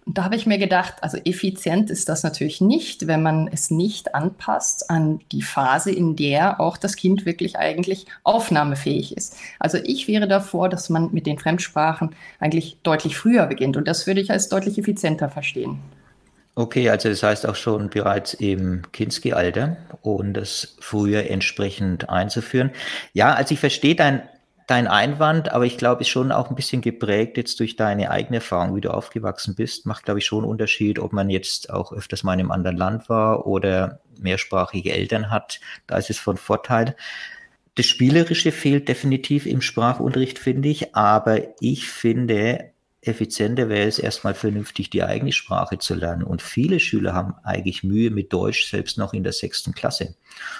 Und 0.06 0.18
da 0.18 0.24
habe 0.24 0.38
ich 0.38 0.46
mir 0.46 0.58
gedacht, 0.58 0.96
also 1.02 1.18
effizient 1.26 1.90
ist 1.90 2.08
das 2.08 2.24
natürlich 2.24 2.62
nicht, 2.62 3.08
wenn 3.08 3.22
man 3.22 3.50
es 3.52 3.72
nicht 3.72 4.16
anpasst 4.16 4.90
an 4.90 5.20
die 5.34 5.42
Phase, 5.42 5.92
in 5.92 6.16
der 6.16 6.62
auch 6.62 6.78
das 6.78 6.96
Kind 6.96 7.26
wirklich 7.26 7.58
eigentlich 7.58 8.06
aufnahmefähig 8.24 9.18
ist. 9.18 9.36
Also 9.60 9.78
ich 9.84 10.08
wäre 10.08 10.30
davor, 10.30 10.70
dass 10.70 10.90
man 10.90 11.10
mit 11.12 11.26
den 11.26 11.40
Fremdsprachen 11.40 12.16
eigentlich 12.40 12.78
deutlich 12.84 13.18
früher 13.18 13.48
beginnt. 13.48 13.76
Und 13.76 13.86
das 13.86 14.08
würde 14.08 14.22
ich 14.22 14.32
als 14.32 14.48
deutlich 14.48 14.78
effizienter 14.78 15.28
verstehen. 15.28 15.80
Okay, 16.58 16.90
also 16.90 17.08
das 17.08 17.22
heißt 17.22 17.46
auch 17.46 17.56
schon 17.56 17.92
bereits 17.92 18.34
im 18.34 18.82
Kinski-Alter 18.92 19.78
und 20.02 20.34
das 20.34 20.76
früher 20.80 21.30
entsprechend 21.30 22.10
einzuführen. 22.10 22.72
Ja, 23.14 23.36
also 23.36 23.54
ich 23.54 23.60
verstehe 23.60 23.94
dein, 23.94 24.28
dein 24.66 24.88
Einwand, 24.88 25.52
aber 25.52 25.66
ich 25.68 25.78
glaube, 25.78 26.02
ist 26.02 26.08
schon 26.08 26.32
auch 26.32 26.50
ein 26.50 26.56
bisschen 26.56 26.82
geprägt 26.82 27.38
jetzt 27.38 27.60
durch 27.60 27.76
deine 27.76 28.10
eigene 28.10 28.38
Erfahrung, 28.38 28.76
wie 28.76 28.82
du 28.82 28.92
aufgewachsen 28.92 29.54
bist. 29.54 29.86
Macht, 29.86 30.06
glaube 30.06 30.18
ich, 30.18 30.26
schon 30.26 30.46
einen 30.46 30.50
Unterschied, 30.50 30.98
ob 30.98 31.14
man 31.14 31.30
jetzt 31.30 31.70
auch 31.70 31.94
öfters 31.94 32.24
mal 32.24 32.34
in 32.34 32.40
einem 32.40 32.52
anderen 32.52 32.78
Land 32.78 33.08
war 33.08 33.46
oder 33.46 34.00
mehrsprachige 34.20 34.94
Eltern 34.94 35.30
hat. 35.30 35.60
Da 35.86 36.00
ist 36.00 36.10
es 36.10 36.18
von 36.18 36.38
Vorteil. 36.38 36.96
Das 37.76 37.86
Spielerische 37.86 38.52
fehlt 38.52 38.90
definitiv 38.90 39.46
im 39.46 39.62
Sprachunterricht, 39.62 40.40
finde 40.40 40.70
ich, 40.70 40.96
aber 40.96 41.40
ich 41.60 41.88
finde, 41.88 42.72
effizienter 43.08 43.70
wäre 43.70 43.88
es 43.88 44.00
erstmal 44.00 44.34
vernünftig 44.34 44.90
die 44.90 45.04
eigene 45.04 45.32
Sprache 45.32 45.78
zu 45.78 45.96
lernen. 45.96 46.24
Und 46.24 46.42
viele 46.42 46.80
Schüler 46.80 47.14
haben 47.14 47.36
eigentlich 47.44 47.84
Mühe 47.84 48.12
mit 48.12 48.34
Deutsch, 48.34 48.70
selbst 48.70 48.98
noch 48.98 49.14
in 49.14 49.24
der 49.24 49.34
sechsten 49.34 49.74
Klasse. 49.74 50.16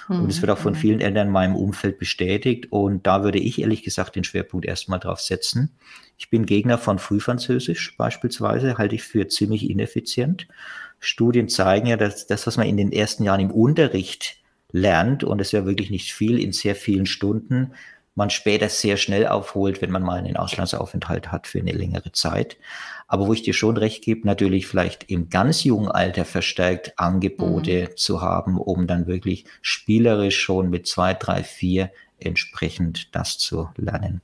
Mhm. 0.08 0.22
Und 0.22 0.30
es 0.30 0.40
wird 0.40 0.50
auch 0.50 0.58
von 0.58 0.72
mhm. 0.72 0.78
vielen 0.78 1.00
Eltern 1.00 1.28
in 1.28 1.32
meinem 1.32 1.56
Umfeld 1.56 1.98
bestätigt. 1.98 2.66
Und 2.70 3.06
da 3.06 3.22
würde 3.22 3.38
ich 3.38 3.60
ehrlich 3.60 3.82
gesagt 3.82 4.16
den 4.16 4.24
Schwerpunkt 4.24 4.66
erstmal 4.66 4.98
drauf 4.98 5.20
setzen. 5.20 5.70
Ich 6.16 6.30
bin 6.30 6.46
Gegner 6.46 6.78
von 6.78 6.98
Frühfranzösisch 6.98 7.96
beispielsweise, 7.96 8.78
halte 8.78 8.96
ich 8.96 9.02
für 9.04 9.28
ziemlich 9.28 9.70
ineffizient. 9.70 10.48
Studien 11.00 11.48
zeigen 11.48 11.86
ja, 11.86 11.96
dass 11.96 12.26
das, 12.26 12.46
was 12.46 12.56
man 12.56 12.66
in 12.66 12.76
den 12.76 12.92
ersten 12.92 13.22
Jahren 13.22 13.40
im 13.40 13.50
Unterricht 13.50 14.38
lernt, 14.72 15.24
und 15.24 15.40
es 15.40 15.48
ist 15.48 15.52
ja 15.52 15.64
wirklich 15.64 15.90
nicht 15.90 16.12
viel, 16.12 16.38
in 16.38 16.52
sehr 16.52 16.74
vielen 16.74 17.06
Stunden, 17.06 17.72
man 18.18 18.30
später 18.30 18.68
sehr 18.68 18.96
schnell 18.96 19.26
aufholt, 19.26 19.80
wenn 19.80 19.90
man 19.90 20.02
mal 20.02 20.18
einen 20.18 20.36
Auslandsaufenthalt 20.36 21.32
hat 21.32 21.46
für 21.46 21.60
eine 21.60 21.72
längere 21.72 22.12
Zeit. 22.12 22.58
Aber 23.06 23.26
wo 23.26 23.32
ich 23.32 23.42
dir 23.42 23.54
schon 23.54 23.78
recht 23.78 24.04
gebe, 24.04 24.26
natürlich 24.26 24.66
vielleicht 24.66 25.08
im 25.08 25.30
ganz 25.30 25.64
jungen 25.64 25.90
Alter 25.90 26.26
verstärkt 26.26 26.98
Angebote 26.98 27.88
mhm. 27.90 27.96
zu 27.96 28.20
haben, 28.20 28.58
um 28.58 28.86
dann 28.86 29.06
wirklich 29.06 29.46
spielerisch 29.62 30.38
schon 30.38 30.68
mit 30.68 30.86
zwei, 30.86 31.14
drei, 31.14 31.42
vier 31.42 31.90
entsprechend 32.18 33.14
das 33.14 33.38
zu 33.38 33.70
lernen. 33.76 34.20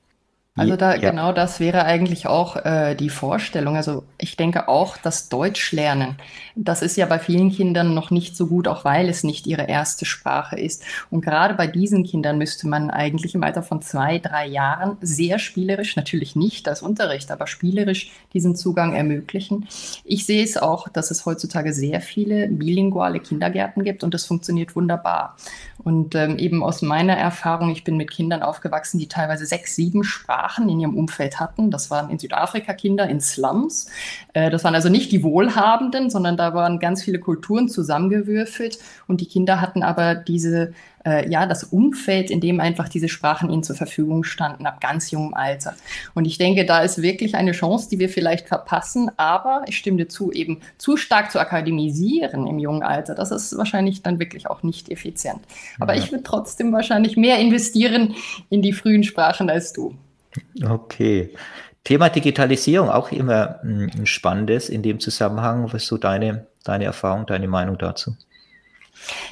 Also 0.57 0.77
da 0.77 0.95
ja. 0.95 1.11
genau 1.11 1.33
das 1.33 1.59
wäre 1.59 1.83
eigentlich 1.83 2.27
auch 2.27 2.55
äh, 2.55 2.95
die 2.95 3.09
Vorstellung. 3.09 3.75
Also 3.75 4.05
ich 4.17 4.37
denke 4.37 4.69
auch, 4.69 4.95
dass 4.95 5.27
Deutsch 5.27 5.73
lernen, 5.73 6.15
das 6.55 6.81
ist 6.81 6.95
ja 6.95 7.05
bei 7.07 7.19
vielen 7.19 7.51
Kindern 7.51 7.93
noch 7.93 8.09
nicht 8.09 8.37
so 8.37 8.47
gut, 8.47 8.69
auch 8.69 8.85
weil 8.85 9.09
es 9.09 9.25
nicht 9.25 9.47
ihre 9.47 9.63
erste 9.63 10.05
Sprache 10.05 10.57
ist. 10.57 10.81
Und 11.11 11.25
gerade 11.25 11.55
bei 11.55 11.67
diesen 11.67 12.05
Kindern 12.05 12.37
müsste 12.37 12.69
man 12.69 12.89
eigentlich 12.89 13.35
im 13.35 13.43
Alter 13.43 13.63
von 13.63 13.81
zwei, 13.81 14.17
drei 14.19 14.47
Jahren 14.47 14.95
sehr 15.01 15.39
spielerisch, 15.39 15.97
natürlich 15.97 16.37
nicht 16.37 16.69
als 16.69 16.81
Unterricht, 16.81 17.31
aber 17.31 17.47
spielerisch 17.47 18.13
diesen 18.31 18.55
Zugang 18.55 18.95
ermöglichen. 18.95 19.67
Ich 20.05 20.25
sehe 20.25 20.43
es 20.43 20.55
auch, 20.55 20.87
dass 20.87 21.11
es 21.11 21.25
heutzutage 21.25 21.73
sehr 21.73 21.99
viele 21.99 22.47
bilinguale 22.47 23.19
Kindergärten 23.19 23.83
gibt 23.83 24.05
und 24.05 24.13
das 24.13 24.25
funktioniert 24.25 24.73
wunderbar. 24.77 25.35
Und 25.83 26.15
ähm, 26.15 26.37
eben 26.37 26.63
aus 26.63 26.81
meiner 26.81 27.17
Erfahrung, 27.17 27.71
ich 27.71 27.83
bin 27.83 27.97
mit 27.97 28.09
Kindern 28.09 28.41
aufgewachsen, 28.41 28.99
die 28.99 29.09
teilweise 29.09 29.45
sechs, 29.45 29.75
sieben 29.75 30.05
Sprachen 30.05 30.44
Sprachen 30.45 30.69
in 30.69 30.79
ihrem 30.79 30.95
Umfeld 30.95 31.39
hatten. 31.39 31.71
Das 31.71 31.89
waren 31.89 32.09
in 32.09 32.19
Südafrika 32.19 32.73
Kinder 32.73 33.07
in 33.09 33.19
Slums. 33.19 33.89
Äh, 34.33 34.49
das 34.49 34.63
waren 34.63 34.75
also 34.75 34.89
nicht 34.89 35.11
die 35.11 35.23
Wohlhabenden, 35.23 36.09
sondern 36.09 36.37
da 36.37 36.53
waren 36.53 36.79
ganz 36.79 37.03
viele 37.03 37.19
Kulturen 37.19 37.67
zusammengewürfelt 37.67 38.77
und 39.07 39.21
die 39.21 39.25
Kinder 39.25 39.59
hatten 39.59 39.81
aber 39.83 40.15
diese 40.15 40.73
äh, 41.05 41.29
ja, 41.29 41.45
das 41.45 41.63
Umfeld, 41.63 42.31
in 42.31 42.41
dem 42.41 42.59
einfach 42.59 42.89
diese 42.89 43.09
Sprachen 43.09 43.49
ihnen 43.49 43.63
zur 43.63 43.75
Verfügung 43.75 44.23
standen, 44.23 44.65
ab 44.65 44.81
ganz 44.81 45.11
jungem 45.11 45.35
Alter. 45.35 45.75
Und 46.15 46.25
ich 46.25 46.37
denke, 46.37 46.65
da 46.65 46.79
ist 46.79 47.01
wirklich 47.01 47.35
eine 47.35 47.51
Chance, 47.51 47.89
die 47.89 47.99
wir 47.99 48.09
vielleicht 48.09 48.47
verpassen, 48.47 49.11
aber 49.17 49.63
ich 49.67 49.77
stimme 49.77 49.97
dir 49.97 50.07
zu, 50.07 50.31
eben 50.31 50.61
zu 50.77 50.97
stark 50.97 51.31
zu 51.31 51.39
akademisieren 51.39 52.47
im 52.47 52.59
jungen 52.59 52.83
Alter, 52.83 53.13
das 53.13 53.31
ist 53.31 53.55
wahrscheinlich 53.57 54.01
dann 54.01 54.19
wirklich 54.19 54.47
auch 54.47 54.63
nicht 54.63 54.89
effizient. 54.89 55.41
Aber 55.79 55.93
ja. 55.93 56.01
ich 56.01 56.11
würde 56.11 56.23
trotzdem 56.23 56.73
wahrscheinlich 56.73 57.17
mehr 57.17 57.37
investieren 57.37 58.15
in 58.49 58.61
die 58.61 58.73
frühen 58.73 59.03
Sprachen 59.03 59.49
als 59.49 59.73
du. 59.73 59.95
Okay. 60.63 61.33
Thema 61.83 62.09
Digitalisierung 62.09 62.89
auch 62.89 63.11
immer 63.11 63.59
hm, 63.61 63.91
ein 63.95 64.05
spannendes 64.05 64.69
in 64.69 64.81
dem 64.81 64.99
Zusammenhang. 64.99 65.65
Was 65.65 65.83
ist 65.83 65.87
so 65.87 65.97
deine, 65.97 66.47
deine 66.63 66.85
Erfahrung, 66.85 67.25
deine 67.25 67.47
Meinung 67.47 67.77
dazu? 67.77 68.15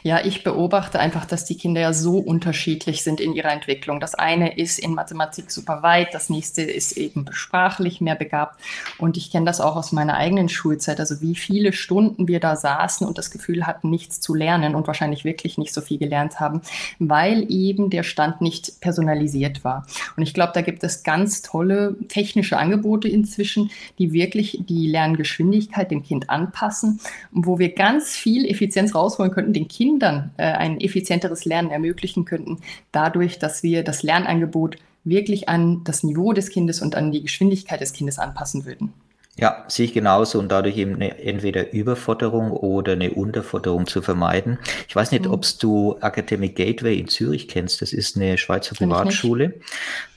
Ja, 0.03 0.23
ich 0.23 0.43
beobachte 0.43 0.99
einfach, 0.99 1.25
dass 1.25 1.45
die 1.45 1.57
Kinder 1.57 1.81
ja 1.81 1.93
so 1.93 2.17
unterschiedlich 2.17 3.03
sind 3.03 3.19
in 3.19 3.33
ihrer 3.33 3.51
Entwicklung. 3.51 3.99
Das 3.99 4.15
eine 4.15 4.57
ist 4.57 4.79
in 4.79 4.93
Mathematik 4.93 5.51
super 5.51 5.81
weit, 5.83 6.13
das 6.13 6.29
nächste 6.29 6.61
ist 6.61 6.93
eben 6.93 7.25
sprachlich 7.31 8.01
mehr 8.01 8.15
begabt. 8.15 8.59
Und 8.97 9.17
ich 9.17 9.31
kenne 9.31 9.45
das 9.45 9.61
auch 9.61 9.75
aus 9.75 9.91
meiner 9.91 10.15
eigenen 10.15 10.49
Schulzeit, 10.49 10.99
also 10.99 11.21
wie 11.21 11.35
viele 11.35 11.73
Stunden 11.73 12.27
wir 12.27 12.39
da 12.39 12.55
saßen 12.55 13.07
und 13.07 13.17
das 13.17 13.31
Gefühl 13.31 13.65
hatten, 13.65 13.89
nichts 13.89 14.19
zu 14.19 14.33
lernen 14.33 14.75
und 14.75 14.87
wahrscheinlich 14.87 15.23
wirklich 15.23 15.57
nicht 15.57 15.73
so 15.73 15.81
viel 15.81 15.97
gelernt 15.97 16.39
haben, 16.39 16.61
weil 16.99 17.51
eben 17.51 17.89
der 17.89 18.03
Stand 18.03 18.41
nicht 18.41 18.81
personalisiert 18.81 19.63
war. 19.63 19.85
Und 20.17 20.23
ich 20.23 20.33
glaube, 20.33 20.51
da 20.53 20.61
gibt 20.61 20.83
es 20.83 21.03
ganz 21.03 21.41
tolle 21.41 21.95
technische 22.07 22.57
Angebote 22.57 23.07
inzwischen, 23.07 23.71
die 23.99 24.13
wirklich 24.13 24.59
die 24.67 24.87
Lerngeschwindigkeit 24.87 25.91
dem 25.91 26.03
Kind 26.03 26.29
anpassen, 26.29 26.99
wo 27.31 27.59
wir 27.59 27.73
ganz 27.73 28.15
viel 28.15 28.45
Effizienz 28.49 28.95
rausholen 28.95 29.31
könnten, 29.31 29.52
den 29.53 29.67
Kindern 29.67 30.31
äh, 30.37 30.43
ein 30.43 30.81
effizienteres 30.81 31.45
Lernen 31.45 31.71
ermöglichen 31.71 32.25
könnten, 32.25 32.59
dadurch, 32.91 33.39
dass 33.39 33.63
wir 33.63 33.83
das 33.83 34.03
Lernangebot 34.03 34.77
wirklich 35.03 35.49
an 35.49 35.83
das 35.83 36.03
Niveau 36.03 36.33
des 36.33 36.49
Kindes 36.49 36.81
und 36.81 36.95
an 36.95 37.11
die 37.11 37.21
Geschwindigkeit 37.21 37.81
des 37.81 37.93
Kindes 37.93 38.19
anpassen 38.19 38.65
würden. 38.65 38.93
Ja, 39.35 39.65
sehe 39.67 39.85
ich 39.85 39.93
genauso 39.93 40.37
und 40.37 40.51
dadurch 40.51 40.77
eben 40.77 40.93
eine, 40.93 41.17
entweder 41.17 41.73
Überforderung 41.73 42.51
oder 42.51 42.91
eine 42.91 43.11
Unterforderung 43.11 43.87
zu 43.87 44.03
vermeiden. 44.03 44.59
Ich 44.87 44.95
weiß 44.95 45.11
nicht, 45.11 45.25
mhm. 45.25 45.31
ob 45.31 45.45
du 45.59 45.97
Academic 46.01 46.55
Gateway 46.55 46.99
in 46.99 47.07
Zürich 47.07 47.47
kennst. 47.47 47.81
Das 47.81 47.93
ist 47.93 48.15
eine 48.15 48.37
Schweizer 48.37 48.75
Privatschule, 48.75 49.55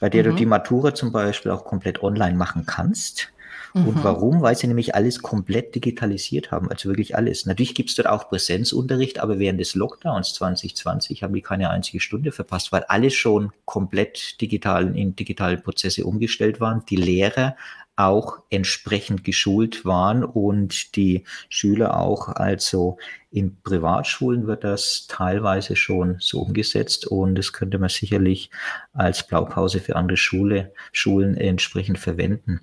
bei 0.01 0.11
der 0.11 0.23
mhm. 0.23 0.29
du 0.29 0.35
die 0.35 0.47
Matura 0.47 0.95
zum 0.95 1.13
Beispiel 1.13 1.51
auch 1.51 1.65
komplett 1.65 2.03
online 2.03 2.37
machen 2.37 2.65
kannst. 2.67 3.33
Und 3.77 3.97
mhm. 3.97 4.05
warum? 4.05 4.41
Weil 4.41 4.57
sie 4.57 4.67
nämlich 4.69 4.95
alles 4.95 5.21
komplett 5.21 5.75
digitalisiert 5.75 6.51
haben, 6.51 6.71
also 6.71 6.89
wirklich 6.89 7.15
alles. 7.15 7.45
Natürlich 7.45 7.75
gibt 7.75 7.91
es 7.91 7.97
dort 7.97 8.09
auch 8.09 8.31
Präsenzunterricht, 8.31 9.19
aber 9.19 9.39
während 9.39 9.61
des 9.61 9.75
Lockdowns 9.75 10.33
2020 10.33 11.23
haben 11.23 11.35
die 11.35 11.43
keine 11.43 11.69
einzige 11.69 12.01
Stunde 12.01 12.33
verpasst, 12.33 12.73
weil 12.73 12.85
alles 12.85 13.13
schon 13.13 13.53
komplett 13.67 14.41
digital 14.41 14.97
in 14.97 15.15
digitale 15.15 15.59
Prozesse 15.59 16.07
umgestellt 16.07 16.59
waren. 16.59 16.85
Die 16.89 16.97
Lehrer 16.97 17.55
auch 17.97 18.41
entsprechend 18.51 19.25
geschult 19.25 19.87
waren 19.87 20.23
und 20.23 20.97
die 20.97 21.25
Schüler 21.49 21.99
auch. 21.99 22.29
Also 22.29 22.99
in 23.31 23.57
Privatschulen 23.63 24.47
wird 24.47 24.65
das 24.65 25.07
teilweise 25.09 25.77
schon 25.77 26.17
so 26.21 26.43
umgesetzt 26.43 27.07
und 27.07 27.35
das 27.37 27.55
könnte 27.55 27.79
man 27.79 27.89
sicherlich 27.89 28.51
als 28.93 29.27
Blaupause 29.27 29.81
für 29.81 29.97
andere 29.97 30.19
Schule, 30.19 30.73
Schulen 30.93 31.37
entsprechend 31.37 31.99
verwenden. 31.99 32.61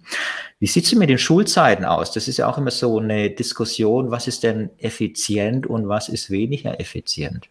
Wie 0.60 0.68
sieht 0.68 0.86
es 0.86 0.94
mit 0.94 1.10
den 1.10 1.18
Schulzeiten 1.18 1.84
aus? 1.84 2.12
Das 2.12 2.28
ist 2.28 2.38
ja 2.38 2.48
auch 2.48 2.60
immer 2.60 2.72
so 2.72 3.00
eine 3.00 3.32
Diskussion, 3.32 4.12
was 4.12 4.28
ist 4.28 4.44
denn 4.44 4.70
effizient 4.78 5.66
und 5.66 5.88
was 5.88 6.10
ist 6.10 6.30
weniger 6.30 6.80
effizient? 6.80 7.50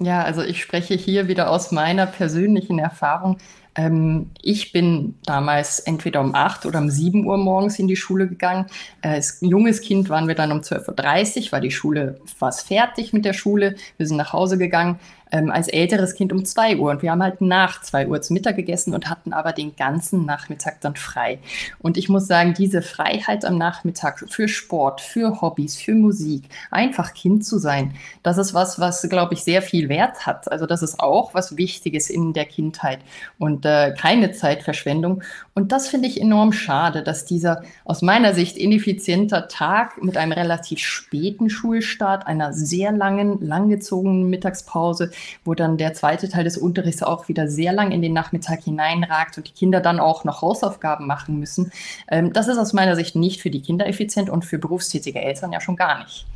Ja, 0.00 0.22
also 0.22 0.42
ich 0.42 0.62
spreche 0.62 0.94
hier 0.94 1.26
wieder 1.26 1.50
aus 1.50 1.72
meiner 1.72 2.06
persönlichen 2.06 2.78
Erfahrung. 2.78 3.38
Ähm, 3.78 4.30
ich 4.42 4.72
bin 4.72 5.14
damals 5.24 5.78
entweder 5.78 6.20
um 6.20 6.34
8 6.34 6.66
oder 6.66 6.80
um 6.80 6.90
7 6.90 7.24
Uhr 7.24 7.38
morgens 7.38 7.78
in 7.78 7.86
die 7.86 7.96
Schule 7.96 8.26
gegangen. 8.26 8.66
Äh, 9.02 9.10
als 9.10 9.38
junges 9.40 9.80
Kind 9.80 10.10
waren 10.10 10.26
wir 10.26 10.34
dann 10.34 10.50
um 10.50 10.58
12.30 10.58 11.46
Uhr, 11.46 11.52
war 11.52 11.60
die 11.60 11.70
Schule 11.70 12.20
fast 12.26 12.66
fertig 12.66 13.12
mit 13.12 13.24
der 13.24 13.34
Schule. 13.34 13.76
Wir 13.96 14.06
sind 14.06 14.16
nach 14.16 14.32
Hause 14.32 14.58
gegangen 14.58 14.98
ähm, 15.32 15.50
als 15.50 15.68
älteres 15.68 16.14
Kind 16.14 16.32
um 16.32 16.44
zwei 16.44 16.76
Uhr. 16.76 16.90
Und 16.90 17.02
wir 17.02 17.10
haben 17.10 17.22
halt 17.22 17.40
nach 17.40 17.82
zwei 17.82 18.08
Uhr 18.08 18.20
zu 18.20 18.32
Mittag 18.32 18.56
gegessen 18.56 18.94
und 18.94 19.08
hatten 19.08 19.32
aber 19.32 19.52
den 19.52 19.76
ganzen 19.76 20.24
Nachmittag 20.24 20.80
dann 20.80 20.96
frei. 20.96 21.38
Und 21.78 21.96
ich 21.96 22.08
muss 22.08 22.26
sagen, 22.26 22.54
diese 22.54 22.82
Freiheit 22.82 23.44
am 23.44 23.58
Nachmittag 23.58 24.24
für 24.28 24.48
Sport, 24.48 25.00
für 25.00 25.40
Hobbys, 25.40 25.76
für 25.76 25.94
Musik, 25.94 26.44
einfach 26.70 27.14
Kind 27.14 27.44
zu 27.44 27.58
sein, 27.58 27.94
das 28.22 28.38
ist 28.38 28.54
was, 28.54 28.78
was, 28.78 29.02
glaube 29.08 29.34
ich, 29.34 29.44
sehr 29.44 29.62
viel 29.62 29.88
Wert 29.88 30.26
hat. 30.26 30.50
Also 30.50 30.66
das 30.66 30.82
ist 30.82 31.00
auch 31.00 31.34
was 31.34 31.56
Wichtiges 31.56 32.10
in 32.10 32.32
der 32.32 32.44
Kindheit 32.44 33.00
und 33.38 33.64
äh, 33.68 33.92
keine 33.92 34.32
Zeitverschwendung. 34.32 35.22
Und 35.54 35.72
das 35.72 35.88
finde 35.88 36.08
ich 36.08 36.20
enorm 36.20 36.52
schade, 36.52 37.02
dass 37.02 37.24
dieser 37.24 37.62
aus 37.84 38.00
meiner 38.00 38.32
Sicht 38.32 38.56
ineffizienter 38.56 39.48
Tag 39.48 40.02
mit 40.02 40.16
einem 40.16 40.32
relativ 40.32 40.78
späten 40.78 41.50
Schulstart, 41.50 42.26
einer 42.26 42.52
sehr 42.52 42.92
langen, 42.92 43.40
langgezogenen 43.46 44.30
Mittagspause, 44.30 45.10
wo 45.44 45.54
dann 45.54 45.76
der 45.76 45.92
zweite 45.92 46.28
Teil 46.28 46.44
des 46.44 46.56
Unterrichts 46.56 47.02
auch 47.02 47.28
wieder 47.28 47.48
sehr 47.48 47.72
lang 47.72 47.90
in 47.90 48.00
den 48.00 48.14
Nachmittag 48.14 48.62
hineinragt 48.62 49.36
und 49.36 49.48
die 49.48 49.52
Kinder 49.52 49.80
dann 49.80 50.00
auch 50.00 50.24
noch 50.24 50.40
Hausaufgaben 50.40 51.06
machen 51.06 51.38
müssen. 51.38 51.70
Ähm, 52.10 52.32
das 52.32 52.48
ist 52.48 52.58
aus 52.58 52.72
meiner 52.72 52.96
Sicht 52.96 53.16
nicht 53.16 53.42
für 53.42 53.50
die 53.50 53.62
Kinder 53.62 53.86
effizient 53.86 54.30
und 54.30 54.44
für 54.44 54.58
berufstätige 54.58 55.20
Eltern 55.20 55.52
ja 55.52 55.60
schon 55.60 55.76
gar 55.76 55.98
nicht. 55.98 56.26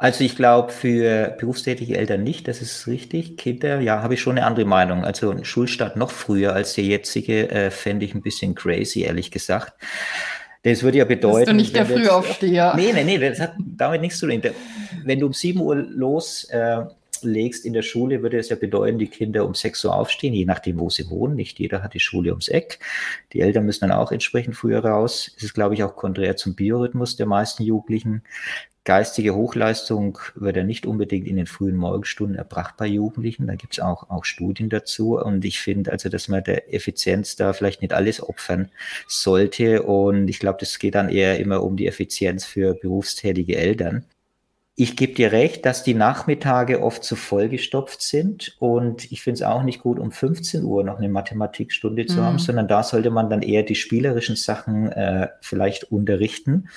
Also 0.00 0.24
ich 0.24 0.34
glaube 0.34 0.72
für 0.72 1.36
berufstätige 1.38 1.98
Eltern 1.98 2.22
nicht, 2.22 2.48
das 2.48 2.62
ist 2.62 2.86
richtig. 2.86 3.36
Kinder, 3.36 3.80
ja, 3.80 4.02
habe 4.02 4.14
ich 4.14 4.22
schon 4.22 4.38
eine 4.38 4.46
andere 4.46 4.64
Meinung. 4.64 5.04
Also 5.04 5.30
ein 5.30 5.44
Schulstart 5.44 5.96
noch 5.96 6.10
früher 6.10 6.54
als 6.54 6.72
der 6.72 6.84
jetzige 6.84 7.50
äh, 7.50 7.70
fände 7.70 8.06
ich 8.06 8.14
ein 8.14 8.22
bisschen 8.22 8.54
crazy, 8.54 9.02
ehrlich 9.02 9.30
gesagt. 9.30 9.74
Das 10.62 10.82
würde 10.82 10.96
ja 10.96 11.04
bedeuten. 11.04 11.36
Bist 11.36 11.50
du 11.50 11.54
nicht 11.54 11.76
der 11.76 11.84
Frühaufsteher? 11.84 12.72
Nee, 12.76 12.94
nee, 12.94 13.04
nee, 13.04 13.18
das 13.18 13.40
hat 13.40 13.52
damit 13.58 14.00
nichts 14.00 14.18
zu 14.18 14.26
tun. 14.26 14.40
Wenn 15.04 15.20
du 15.20 15.26
um 15.26 15.34
7 15.34 15.60
Uhr 15.60 15.76
los 15.76 16.44
äh, 16.44 16.80
in 17.22 17.74
der 17.74 17.82
Schule, 17.82 18.22
würde 18.22 18.38
es 18.38 18.48
ja 18.48 18.56
bedeuten, 18.56 18.98
die 18.98 19.08
Kinder 19.08 19.44
um 19.44 19.54
6 19.54 19.84
Uhr 19.84 19.94
aufstehen, 19.94 20.32
je 20.32 20.46
nachdem, 20.46 20.78
wo 20.78 20.88
sie 20.88 21.10
wohnen. 21.10 21.34
Nicht 21.36 21.58
jeder 21.58 21.82
hat 21.82 21.92
die 21.92 22.00
Schule 22.00 22.30
ums 22.30 22.48
Eck. 22.48 22.78
Die 23.34 23.40
Eltern 23.40 23.66
müssen 23.66 23.86
dann 23.86 23.98
auch 23.98 24.12
entsprechend 24.12 24.56
früher 24.56 24.82
raus. 24.82 25.30
Es 25.36 25.42
ist, 25.42 25.52
glaube 25.52 25.74
ich, 25.74 25.82
auch 25.82 25.94
konträr 25.94 26.36
zum 26.36 26.54
Biorhythmus 26.54 27.16
der 27.16 27.26
meisten 27.26 27.62
Jugendlichen. 27.62 28.22
Geistige 28.84 29.34
Hochleistung 29.34 30.18
wird 30.34 30.56
ja 30.56 30.64
nicht 30.64 30.86
unbedingt 30.86 31.28
in 31.28 31.36
den 31.36 31.46
frühen 31.46 31.76
Morgenstunden 31.76 32.36
erbracht 32.36 32.78
bei 32.78 32.86
Jugendlichen. 32.86 33.46
Da 33.46 33.54
gibt 33.54 33.74
es 33.74 33.80
auch, 33.80 34.08
auch 34.08 34.24
Studien 34.24 34.70
dazu. 34.70 35.18
Und 35.18 35.44
ich 35.44 35.60
finde 35.60 35.92
also, 35.92 36.08
dass 36.08 36.28
man 36.28 36.42
der 36.42 36.72
Effizienz 36.72 37.36
da 37.36 37.52
vielleicht 37.52 37.82
nicht 37.82 37.92
alles 37.92 38.22
opfern 38.22 38.70
sollte. 39.06 39.82
Und 39.82 40.28
ich 40.28 40.38
glaube, 40.38 40.58
das 40.60 40.78
geht 40.78 40.94
dann 40.94 41.10
eher 41.10 41.38
immer 41.38 41.62
um 41.62 41.76
die 41.76 41.86
Effizienz 41.86 42.46
für 42.46 42.72
berufstätige 42.72 43.56
Eltern. 43.56 44.06
Ich 44.76 44.96
gebe 44.96 45.12
dir 45.12 45.30
recht, 45.30 45.66
dass 45.66 45.82
die 45.82 45.92
Nachmittage 45.92 46.82
oft 46.82 47.04
zu 47.04 47.14
vollgestopft 47.14 48.00
sind 48.00 48.56
und 48.60 49.12
ich 49.12 49.20
finde 49.20 49.34
es 49.34 49.42
auch 49.42 49.62
nicht 49.62 49.82
gut, 49.82 49.98
um 49.98 50.10
15 50.10 50.64
Uhr 50.64 50.84
noch 50.84 50.96
eine 50.96 51.10
Mathematikstunde 51.10 52.06
zu 52.06 52.16
mhm. 52.16 52.24
haben, 52.24 52.38
sondern 52.38 52.66
da 52.66 52.82
sollte 52.82 53.10
man 53.10 53.28
dann 53.28 53.42
eher 53.42 53.62
die 53.62 53.74
spielerischen 53.74 54.36
Sachen 54.36 54.90
äh, 54.90 55.28
vielleicht 55.42 55.92
unterrichten 55.92 56.68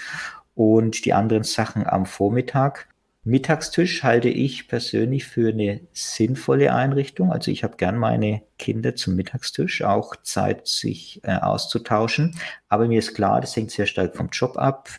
und 0.55 1.05
die 1.05 1.13
anderen 1.13 1.43
Sachen 1.43 1.85
am 1.85 2.05
Vormittag. 2.05 2.87
Mittagstisch 3.25 4.03
halte 4.03 4.27
ich 4.27 4.67
persönlich 4.67 5.25
für 5.25 5.49
eine 5.49 5.79
sinnvolle 5.93 6.73
Einrichtung. 6.73 7.31
Also 7.31 7.51
ich 7.51 7.63
habe 7.63 7.77
gern 7.77 7.97
meine 7.97 8.41
Kinder 8.59 8.95
zum 8.95 9.15
Mittagstisch, 9.15 9.81
auch 9.81 10.17
Zeit, 10.23 10.67
sich 10.67 11.21
äh, 11.23 11.35
auszutauschen. 11.35 12.35
Aber 12.67 12.87
mir 12.87 12.99
ist 12.99 13.13
klar, 13.15 13.39
das 13.39 13.55
hängt 13.55 13.71
sehr 13.71 13.85
stark 13.85 14.17
vom 14.17 14.27
Job 14.29 14.57
ab. 14.57 14.89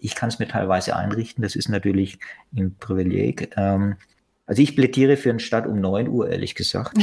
Ich 0.00 0.14
kann 0.14 0.28
es 0.28 0.38
mir 0.38 0.48
teilweise 0.48 0.96
einrichten. 0.96 1.42
Das 1.42 1.56
ist 1.56 1.70
natürlich 1.70 2.18
ein 2.54 2.76
Privileg. 2.76 3.54
Ähm, 3.56 3.96
also 4.46 4.60
ich 4.60 4.74
plädiere 4.74 5.16
für 5.16 5.30
einen 5.30 5.38
Start 5.38 5.66
um 5.66 5.80
9 5.80 6.08
Uhr, 6.08 6.28
ehrlich 6.28 6.54
gesagt. 6.54 6.98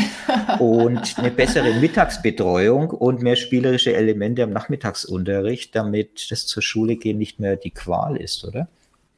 Und 0.60 1.18
eine 1.18 1.32
bessere 1.32 1.74
Mittagsbetreuung 1.80 2.90
und 2.90 3.22
mehr 3.22 3.36
spielerische 3.36 3.94
Elemente 3.94 4.44
am 4.44 4.52
Nachmittagsunterricht, 4.52 5.76
damit 5.76 6.32
das 6.32 6.46
zur 6.46 6.62
Schule 6.62 6.98
gehen 6.98 7.18
nicht 7.18 7.40
mehr 7.40 7.56
die 7.56 7.72
Qual 7.72 8.18
ist, 8.18 8.44
oder? 8.46 8.68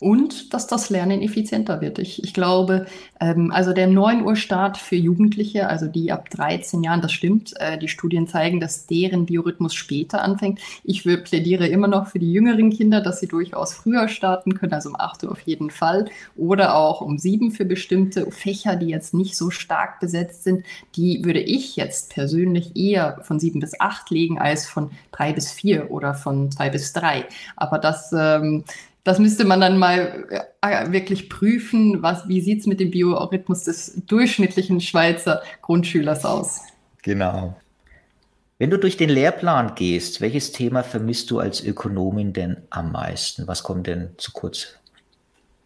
Und 0.01 0.51
dass 0.53 0.65
das 0.65 0.89
Lernen 0.89 1.21
effizienter 1.21 1.79
wird. 1.79 1.99
Ich, 1.99 2.23
ich 2.23 2.33
glaube, 2.33 2.87
ähm, 3.19 3.51
also 3.51 3.71
der 3.71 3.85
9 3.85 4.25
Uhr 4.25 4.35
Start 4.35 4.77
für 4.77 4.95
Jugendliche, 4.95 5.69
also 5.69 5.85
die 5.85 6.11
ab 6.11 6.29
13 6.31 6.83
Jahren, 6.83 7.01
das 7.01 7.11
stimmt. 7.11 7.53
Äh, 7.59 7.77
die 7.77 7.87
Studien 7.87 8.27
zeigen, 8.27 8.59
dass 8.59 8.87
deren 8.87 9.27
Biorhythmus 9.27 9.75
später 9.75 10.23
anfängt. 10.23 10.59
Ich 10.83 11.05
will, 11.05 11.19
plädiere 11.19 11.67
immer 11.67 11.87
noch 11.87 12.07
für 12.07 12.17
die 12.17 12.33
jüngeren 12.33 12.71
Kinder, 12.71 12.99
dass 12.99 13.19
sie 13.19 13.27
durchaus 13.27 13.75
früher 13.75 14.07
starten 14.07 14.55
können, 14.55 14.73
also 14.73 14.89
um 14.89 14.95
8 14.99 15.23
Uhr 15.23 15.31
auf 15.31 15.41
jeden 15.41 15.69
Fall 15.69 16.09
oder 16.35 16.75
auch 16.75 17.01
um 17.01 17.19
7 17.19 17.51
für 17.51 17.65
bestimmte 17.65 18.31
Fächer, 18.31 18.75
die 18.75 18.87
jetzt 18.87 19.13
nicht 19.13 19.37
so 19.37 19.51
stark 19.51 19.99
besetzt 19.99 20.43
sind. 20.43 20.65
Die 20.95 21.23
würde 21.23 21.41
ich 21.41 21.75
jetzt 21.75 22.11
persönlich 22.11 22.75
eher 22.75 23.19
von 23.21 23.39
7 23.39 23.59
bis 23.59 23.79
8 23.79 24.09
legen 24.09 24.39
als 24.39 24.67
von 24.67 24.89
3 25.11 25.33
bis 25.33 25.51
4 25.51 25.91
oder 25.91 26.15
von 26.15 26.51
2 26.51 26.71
bis 26.71 26.91
3. 26.93 27.25
Aber 27.55 27.77
das 27.77 28.11
ähm, 28.17 28.63
das 29.03 29.19
müsste 29.19 29.45
man 29.45 29.61
dann 29.61 29.77
mal 29.77 30.27
äh, 30.61 30.91
wirklich 30.91 31.29
prüfen, 31.29 32.01
was, 32.03 32.27
wie 32.27 32.41
sieht 32.41 32.61
es 32.61 32.67
mit 32.67 32.79
dem 32.79 32.91
Biorhythmus 32.91 33.63
des 33.63 34.01
durchschnittlichen 34.05 34.79
Schweizer 34.79 35.41
Grundschülers 35.61 36.23
aus. 36.25 36.61
Genau. 37.01 37.55
Wenn 38.59 38.69
du 38.69 38.77
durch 38.77 38.95
den 38.95 39.09
Lehrplan 39.09 39.73
gehst, 39.73 40.21
welches 40.21 40.51
Thema 40.51 40.83
vermisst 40.83 41.31
du 41.31 41.39
als 41.39 41.63
Ökonomin 41.63 42.31
denn 42.31 42.57
am 42.69 42.91
meisten? 42.91 43.47
Was 43.47 43.63
kommt 43.63 43.87
denn 43.87 44.11
zu 44.17 44.31
kurz? 44.33 44.75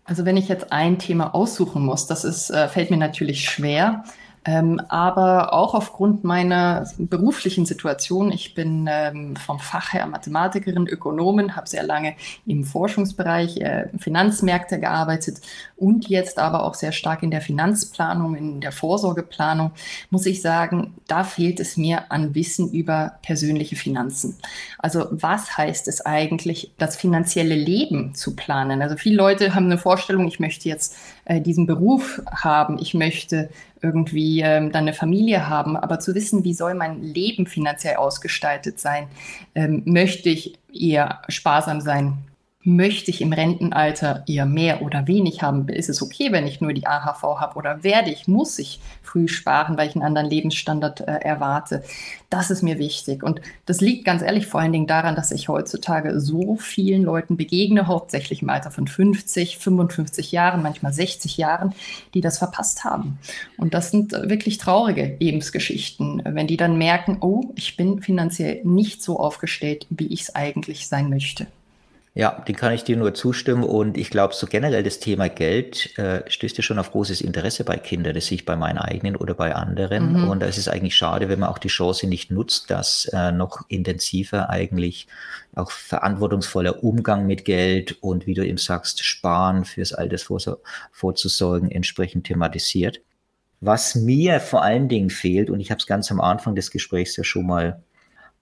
Also 0.06 0.24
wenn 0.24 0.38
ich 0.38 0.48
jetzt 0.48 0.72
ein 0.72 0.98
Thema 0.98 1.36
aussuchen 1.36 1.84
muss, 1.84 2.08
das 2.08 2.24
ist, 2.24 2.52
äh, 2.52 2.70
fällt 2.70 2.92
mir 2.92 2.98
natürlich 2.98 3.50
schwer. 3.50 4.06
Ähm, 4.46 4.80
aber 4.90 5.54
auch 5.54 5.74
aufgrund 5.74 6.24
meiner 6.24 6.88
beruflichen 7.00 7.66
Situation, 7.66 8.32
ich 8.32 8.54
bin 8.54 8.88
ähm, 8.90 9.36
vom 9.36 9.60
Fach 9.60 9.92
her 9.94 10.06
Mathematikerin, 10.06 10.88
Ökonomin, 10.88 11.56
habe 11.56 11.68
sehr 11.68 11.84
lange 11.84 12.16
im 12.46 12.64
Forschungsbereich 12.64 13.58
äh, 13.58 13.88
Finanzmärkte 13.98 14.80
gearbeitet 14.80 15.42
und 15.78 16.08
jetzt 16.10 16.38
aber 16.38 16.64
auch 16.64 16.76
sehr 16.76 16.92
stark 16.92 17.24
in 17.24 17.32
der 17.32 17.42
Finanzplanung, 17.42 18.36
in 18.36 18.62
der 18.62 18.72
Vorsorgeplanung, 18.72 19.72
muss 20.12 20.28
ich 20.28 20.44
sagen, 20.44 20.94
da 21.08 21.24
fehlt 21.24 21.60
es 21.60 21.76
mir 21.76 22.12
an 22.12 22.36
Wissen 22.36 22.72
über 22.72 23.14
persönliche 23.24 23.76
Finanzen. 23.76 24.38
Also 24.78 25.08
was 25.10 25.58
heißt 25.58 25.88
es 25.88 26.06
eigentlich, 26.06 26.72
das 26.78 26.96
finanzielle 26.96 27.56
Leben 27.56 28.14
zu 28.14 28.36
planen? 28.36 28.84
Also 28.84 28.96
viele 28.96 29.18
Leute 29.18 29.56
haben 29.56 29.66
eine 29.66 29.80
Vorstellung, 29.80 30.28
ich 30.28 30.40
möchte 30.40 30.70
jetzt 30.70 30.96
äh, 31.26 31.42
diesen 31.42 31.66
Beruf 31.66 32.22
haben, 32.32 32.78
ich 32.80 32.94
möchte 32.94 33.50
irgendwie 33.82 34.42
ähm, 34.42 34.72
dann 34.72 34.84
eine 34.84 34.94
Familie 34.94 35.50
haben, 35.50 35.76
aber 35.76 36.00
zu 36.00 36.16
wissen, 36.16 36.44
wie 36.44 36.54
soll 36.54 36.74
mein 36.74 37.04
Leben 37.04 37.46
finanziell 37.46 37.96
ausgestaltet 37.96 38.80
sein, 38.80 39.08
ähm, 39.54 39.84
möchte 39.86 40.30
ich 40.30 40.58
eher 40.74 41.22
sparsam 41.28 41.82
sein, 41.82 42.18
möchte 42.66 43.12
ich 43.12 43.22
im 43.22 43.32
Rentenalter 43.32 44.24
eher 44.28 44.46
mehr 44.46 44.82
oder 44.82 45.08
wenig 45.08 45.44
haben? 45.44 45.70
Ist 45.70 45.88
es 45.88 46.02
okay, 46.02 46.32
wenn 46.32 46.48
ich 46.48 46.62
nur 46.62 46.74
die 46.74 46.88
AHV 46.88 47.22
habe 47.40 47.56
oder 47.56 47.84
werde 47.84 48.10
ich, 48.10 48.28
muss 48.28 48.58
ich 48.58 48.82
früh 49.04 49.28
sparen, 49.28 49.78
weil 49.78 49.88
ich 49.88 49.96
einen 49.96 50.04
anderen 50.04 50.30
Lebensstandard 50.30 51.02
äh, 51.02 51.20
erwarte? 51.20 51.84
Das 52.32 52.50
ist 52.50 52.64
mir 52.64 52.80
wichtig. 52.80 53.24
Und 53.24 53.40
das 53.68 53.82
liegt 53.82 54.04
ganz 54.04 54.24
ehrlich 54.24 54.48
vor 54.48 54.60
allen 54.62 54.74
Dingen 54.74 54.88
daran, 54.88 55.16
dass 55.16 55.32
ich 55.32 55.48
heutzutage 55.48 56.20
so 56.20 56.56
vielen 56.56 57.04
Leuten 57.04 57.38
begegne, 57.38 57.86
hauptsächlich 57.86 58.42
im 58.42 58.50
Alter 58.50 58.72
von 58.72 58.88
50, 58.88 59.60
55 59.60 60.32
Jahren, 60.32 60.64
manchmal 60.64 60.92
60 60.92 61.38
Jahren, 61.38 61.76
die 62.16 62.22
das 62.22 62.40
verpasst 62.40 62.84
haben. 62.84 63.20
Und 63.58 63.76
das 63.76 63.92
sind 63.92 64.14
äh, 64.14 64.28
wirklich 64.28 64.58
traurige 64.58 65.16
Lebensgeschichten, 65.20 66.24
wenn 66.26 66.48
die 66.48 66.58
dann 66.58 66.80
merken, 66.80 67.18
oh, 67.22 67.54
ich 67.56 67.78
bin 67.78 68.02
finanziell 68.02 68.62
nicht 68.64 69.04
so 69.04 69.20
aufgestellt, 69.20 69.86
wie 69.92 70.08
ich 70.08 70.22
es 70.24 70.36
eigentlich 70.36 70.88
sein 70.88 71.12
möchte. 71.12 71.46
Ja, 72.18 72.42
den 72.48 72.56
kann 72.56 72.72
ich 72.72 72.86
dir 72.86 72.96
nur 72.96 73.14
zustimmen. 73.14 73.66
Und 73.66 73.98
ich 73.98 74.10
glaube, 74.10 74.34
so 74.34 74.48
generell 74.48 74.84
das 74.84 75.00
Thema 75.00 75.28
Geld 75.28 76.00
äh, 76.00 76.24
stößt 76.26 76.56
ja 76.56 76.64
schon 76.64 76.80
auf 76.80 76.92
großes 76.92 77.20
Interesse 77.20 77.66
bei 77.66 77.76
Kindern. 77.76 78.16
Das 78.16 78.28
sehe 78.28 78.38
ich 78.38 78.46
bei 78.46 78.56
meinen 78.56 78.78
eigenen 78.78 79.18
oder 79.18 79.34
bei 79.34 79.54
anderen. 79.54 80.14
Mhm. 80.14 80.30
Und 80.30 80.40
da 80.40 80.46
ist 80.46 80.58
es 80.58 80.70
eigentlich 80.70 80.96
schade, 80.96 81.28
wenn 81.28 81.40
man 81.40 81.50
auch 81.50 81.58
die 81.58 81.68
Chance 81.68 82.08
nicht 82.08 82.32
nutzt, 82.32 82.72
dass 82.72 83.04
äh, 83.12 83.34
noch 83.34 83.66
intensiver 83.68 84.50
eigentlich 84.50 85.08
auch 85.56 85.72
verantwortungsvoller 85.72 86.86
Umgang 86.86 87.28
mit 87.28 87.44
Geld 87.44 88.02
und 88.02 88.28
wie 88.28 88.34
du 88.34 88.46
eben 88.46 88.60
sagst, 88.60 89.04
Sparen 89.04 89.66
fürs 89.66 89.92
Altersvorsorgen 89.92 91.70
entsprechend 91.70 92.28
thematisiert. 92.28 93.02
Was 93.60 93.94
mir 93.94 94.40
vor 94.40 94.64
allen 94.64 94.88
Dingen 94.88 95.10
fehlt, 95.10 95.50
und 95.50 95.60
ich 95.60 95.70
habe 95.70 95.80
es 95.80 95.86
ganz 95.86 96.10
am 96.12 96.22
Anfang 96.22 96.56
des 96.56 96.72
Gesprächs 96.72 97.18
ja 97.18 97.26
schon 97.26 97.46
mal 97.46 97.84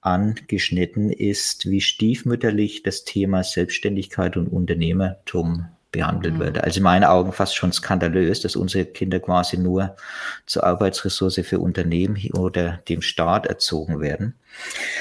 angeschnitten 0.04 1.10
ist, 1.10 1.70
wie 1.70 1.82
stiefmütterlich 1.82 2.84
das 2.84 3.06
Thema 3.06 3.44
Selbstständigkeit 3.44 4.38
und 4.38 4.48
Unternehmertum 4.48 5.68
behandelt 5.94 6.34
mhm. 6.34 6.40
wird. 6.40 6.64
Also 6.64 6.80
in 6.80 6.84
meinen 6.84 7.06
Augen 7.06 7.32
fast 7.32 7.56
schon 7.56 7.72
skandalös, 7.72 8.42
dass 8.42 8.58
unsere 8.58 8.84
Kinder 8.84 9.22
quasi 9.22 9.58
nur 9.58 9.96
zur 10.46 10.66
Arbeitsressource 10.66 11.40
für 11.44 11.60
Unternehmen 11.60 12.18
oder 12.34 12.82
dem 12.90 13.02
Staat 13.02 13.46
erzogen 13.46 14.02
werden. 14.02 14.34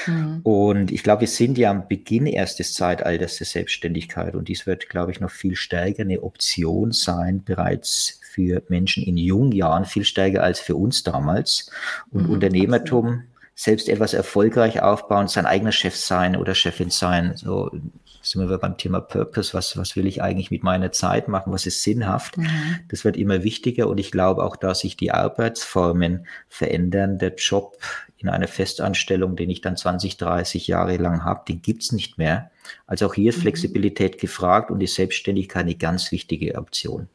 Mhm. 0.07 0.39
Und 0.43 0.91
ich 0.91 1.03
glaube, 1.03 1.21
wir 1.21 1.27
sind 1.27 1.57
ja 1.57 1.71
am 1.71 1.89
Beginn 1.89 2.25
erst 2.25 2.59
des 2.59 2.73
Zeitalters 2.73 3.37
der 3.37 3.47
Selbstständigkeit 3.47 4.35
und 4.35 4.47
dies 4.47 4.65
wird, 4.65 4.87
glaube 4.87 5.11
ich, 5.11 5.19
noch 5.19 5.31
viel 5.31 5.55
stärker 5.57 6.03
eine 6.03 6.23
Option 6.23 6.93
sein, 6.93 7.43
bereits 7.43 8.21
für 8.21 8.63
Menschen 8.69 9.03
in 9.03 9.17
jungen 9.17 9.51
Jahren, 9.51 9.85
viel 9.85 10.05
stärker 10.05 10.43
als 10.43 10.59
für 10.59 10.75
uns 10.75 11.03
damals. 11.03 11.69
Und 12.11 12.27
mhm, 12.27 12.29
Unternehmertum 12.29 13.23
selbst 13.55 13.87
etwas 13.87 14.13
erfolgreich 14.13 14.81
aufbauen, 14.81 15.27
sein 15.27 15.45
eigener 15.45 15.71
Chef 15.71 15.95
sein 15.95 16.35
oder 16.35 16.55
Chefin 16.55 16.89
sein. 16.89 17.33
So 17.35 17.69
sind 18.21 18.49
wir 18.49 18.57
beim 18.57 18.77
Thema 18.77 19.01
Purpose. 19.01 19.53
Was, 19.53 19.77
was 19.77 19.95
will 19.95 20.07
ich 20.07 20.21
eigentlich 20.21 20.49
mit 20.49 20.63
meiner 20.63 20.91
Zeit 20.91 21.27
machen? 21.27 21.53
Was 21.53 21.65
ist 21.65 21.83
sinnhaft? 21.83 22.37
Mhm. 22.37 22.79
Das 22.87 23.03
wird 23.03 23.17
immer 23.17 23.43
wichtiger 23.43 23.87
und 23.87 23.99
ich 23.99 24.11
glaube 24.11 24.43
auch, 24.43 24.55
dass 24.55 24.79
sich 24.79 24.97
die 24.97 25.11
Arbeitsformen 25.11 26.25
verändern. 26.47 27.19
Der 27.19 27.35
Job 27.35 27.77
in 28.23 28.29
einer 28.29 28.47
Festanstellung, 28.47 29.35
den 29.35 29.49
ich 29.49 29.61
dann 29.61 29.75
20, 29.75 30.17
30 30.17 30.67
Jahre 30.67 30.97
lang 30.97 31.23
habe, 31.23 31.43
den 31.47 31.61
gibt's 31.61 31.91
nicht 31.91 32.17
mehr. 32.17 32.51
Also 32.87 33.07
auch 33.07 33.13
hier 33.13 33.29
ist 33.29 33.37
mhm. 33.37 33.41
Flexibilität 33.41 34.19
gefragt 34.19 34.71
und 34.71 34.79
die 34.79 34.87
Selbstständigkeit 34.87 35.63
eine 35.63 35.75
ganz 35.75 36.11
wichtige 36.11 36.55
Option. 36.55 37.09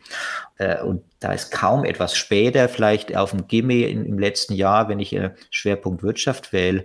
Äh, 0.58 0.82
und 0.82 1.02
da 1.20 1.32
ist 1.32 1.50
kaum 1.50 1.84
etwas 1.84 2.14
später, 2.14 2.68
vielleicht 2.68 3.16
auf 3.16 3.30
dem 3.30 3.48
Gimme 3.48 3.88
im 3.88 4.18
letzten 4.18 4.52
Jahr, 4.52 4.88
wenn 4.88 5.00
ich 5.00 5.14
äh, 5.14 5.30
Schwerpunkt 5.50 6.02
Wirtschaft 6.02 6.52
wähle, 6.52 6.84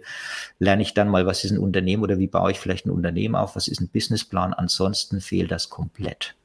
lerne 0.57 0.81
ich 0.81 0.93
dann 0.93 1.09
mal, 1.09 1.25
was 1.25 1.43
ist 1.43 1.51
ein 1.51 1.59
Unternehmen 1.59 2.03
oder 2.03 2.17
wie 2.17 2.27
baue 2.27 2.51
ich 2.51 2.59
vielleicht 2.59 2.85
ein 2.85 2.91
Unternehmen 2.91 3.35
auf, 3.35 3.57
was 3.57 3.67
ist 3.67 3.81
ein 3.81 3.89
Businessplan. 3.89 4.53
Ansonsten 4.53 5.19
fehlt 5.19 5.51
das 5.51 5.69
komplett. 5.69 6.35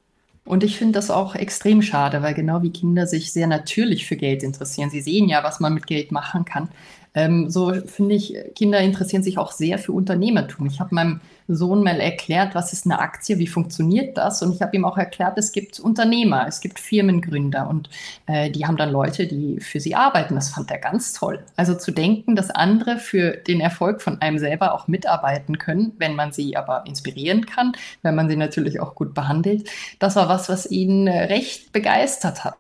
Und 0.49 0.65
ich 0.65 0.79
finde 0.79 0.95
das 0.95 1.11
auch 1.11 1.35
extrem 1.35 1.83
schade, 1.83 2.23
weil 2.23 2.33
genau 2.33 2.63
wie 2.63 2.73
Kinder 2.73 3.07
sich 3.07 3.33
sehr 3.33 3.47
natürlich 3.47 4.07
für 4.07 4.17
Geld 4.17 4.43
interessieren. 4.43 4.89
Sie 4.89 5.03
sehen 5.03 5.29
ja, 5.29 5.45
was 5.45 5.61
man 5.61 5.75
mit 5.75 5.87
Geld 5.87 6.11
machen 6.11 6.47
kann. 6.47 6.71
Ähm, 7.19 7.51
so 7.51 7.75
finde 7.75 8.15
ich, 8.15 8.37
Kinder 8.55 8.79
interessieren 8.79 9.25
sich 9.25 9.39
auch 9.39 9.51
sehr 9.51 9.79
für 9.79 9.91
Unternehmertum. 9.91 10.67
Ich 10.67 10.79
habe 10.79 10.95
meinem 10.95 11.21
Sohn 11.49 11.83
mal 11.83 11.99
erklärt, 11.99 12.55
was 12.55 12.73
ist 12.73 12.87
eine 12.87 13.01
Aktie, 13.01 13.39
wie 13.39 13.49
funktioniert 13.49 14.17
das? 14.17 14.41
Und 14.41 14.55
ich 14.55 14.63
habe 14.63 14.77
ihm 14.77 14.85
auch 14.85 14.97
erklärt, 14.97 15.37
es 15.37 15.51
gibt 15.51 15.81
Unternehmer, 15.81 16.47
es 16.47 16.61
gibt 16.61 16.79
Firmengründer 16.79 17.69
und 17.69 17.91
äh, 18.27 18.51
die 18.51 18.67
haben 18.67 18.77
dann 18.77 18.93
Leute, 18.93 19.27
die 19.27 19.59
für 19.59 19.81
sie 19.81 19.97
arbeiten. 19.97 20.37
Das 20.37 20.51
fand 20.51 20.71
er 20.71 20.79
ganz 20.79 21.13
toll. 21.13 21.45
Also 21.57 21.75
zu 21.75 21.91
denken, 21.91 22.37
dass 22.37 22.51
andere 22.51 22.99
für 22.99 23.33
den 23.33 23.61
Erfolg 23.61 24.01
von 24.01 24.21
einem 24.23 24.39
selber 24.39 24.73
auch 24.73 24.87
mitarbeiten 24.87 25.59
können, 25.59 25.95
wenn 25.99 26.15
man 26.15 26.31
sie 26.31 26.57
aber 26.57 26.85
inspirieren 26.87 27.47
kann, 27.47 27.73
wenn 28.03 28.15
man 28.15 28.29
sie 28.29 28.37
natürlich 28.37 28.79
auch 28.79 28.95
gut 28.95 29.13
behandelt, 29.13 29.69
das 29.99 30.15
war 30.15 30.29
was, 30.29 30.49
was 30.49 30.71
ihn 30.71 31.09
äh, 31.09 31.25
recht 31.25 31.73
begeistert 31.73 32.45
hat. 32.45 32.59